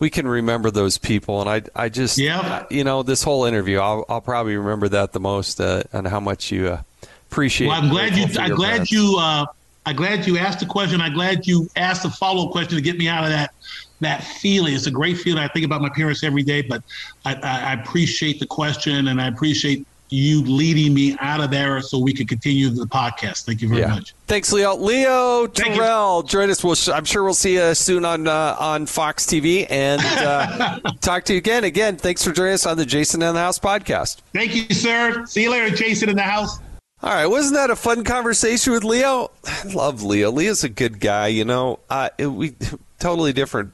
[0.00, 2.66] We can remember those people, and I I just Yeah.
[2.70, 6.20] you know this whole interview I'll I'll probably remember that the most uh, and how
[6.20, 6.82] much you uh,
[7.30, 7.66] appreciate.
[7.66, 8.26] Well, I'm glad you.
[8.38, 8.92] I'm glad parents.
[8.92, 9.16] you.
[9.18, 9.46] Uh,
[9.86, 11.00] I'm glad you asked the question.
[11.00, 13.52] I'm glad you asked the follow up question to get me out of that
[14.00, 14.74] that feeling.
[14.74, 15.42] It's a great feeling.
[15.42, 16.82] I think about my parents every day, but
[17.24, 21.98] I, I, appreciate the question and I appreciate you leading me out of there so
[21.98, 23.44] we can continue the podcast.
[23.44, 23.88] Thank you very Yeah.
[23.88, 24.14] much.
[24.26, 24.74] Thanks, Leo.
[24.76, 25.82] Leo Thank you.
[25.82, 26.64] Terrell, join us.
[26.64, 31.24] We'll, I'm sure we'll see you soon on uh, on Fox TV and uh, talk
[31.24, 31.64] to you again.
[31.64, 34.22] Again, thanks for joining us on the Jason in the House podcast.
[34.32, 35.26] Thank you, sir.
[35.26, 36.58] See you later, Jason in the house.
[37.00, 39.30] All right, wasn't that a fun conversation with Leo?
[39.44, 40.30] I love Leo.
[40.32, 41.28] Leo's a good guy.
[41.28, 42.54] You know, uh, we
[42.98, 43.72] totally different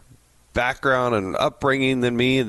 [0.54, 2.40] background and upbringing than me.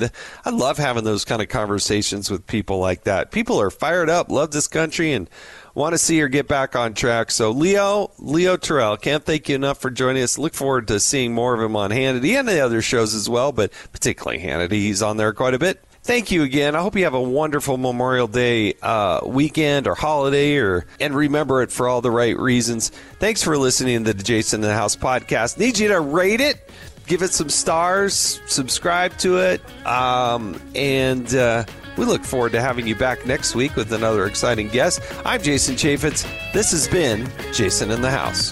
[0.45, 3.31] I love having those kind of conversations with people like that.
[3.31, 5.29] People are fired up, love this country, and
[5.73, 7.31] want to see her get back on track.
[7.31, 10.37] So, Leo, Leo Terrell, can't thank you enough for joining us.
[10.37, 13.51] Look forward to seeing more of him on Hannity and the other shows as well,
[13.51, 14.71] but particularly Hannity.
[14.73, 15.83] He's on there quite a bit.
[16.05, 16.75] Thank you again.
[16.75, 21.63] I hope you have a wonderful Memorial Day uh, weekend or holiday, or and remember
[21.63, 22.89] it for all the right reasons.
[23.19, 25.57] Thanks for listening to the Jason in the House podcast.
[25.57, 26.69] Need you to rate it,
[27.07, 31.63] give it some stars, subscribe to it, um, and uh,
[31.97, 35.01] we look forward to having you back next week with another exciting guest.
[35.25, 36.25] I'm Jason Chaffetz.
[36.53, 38.51] This has been Jason in the House.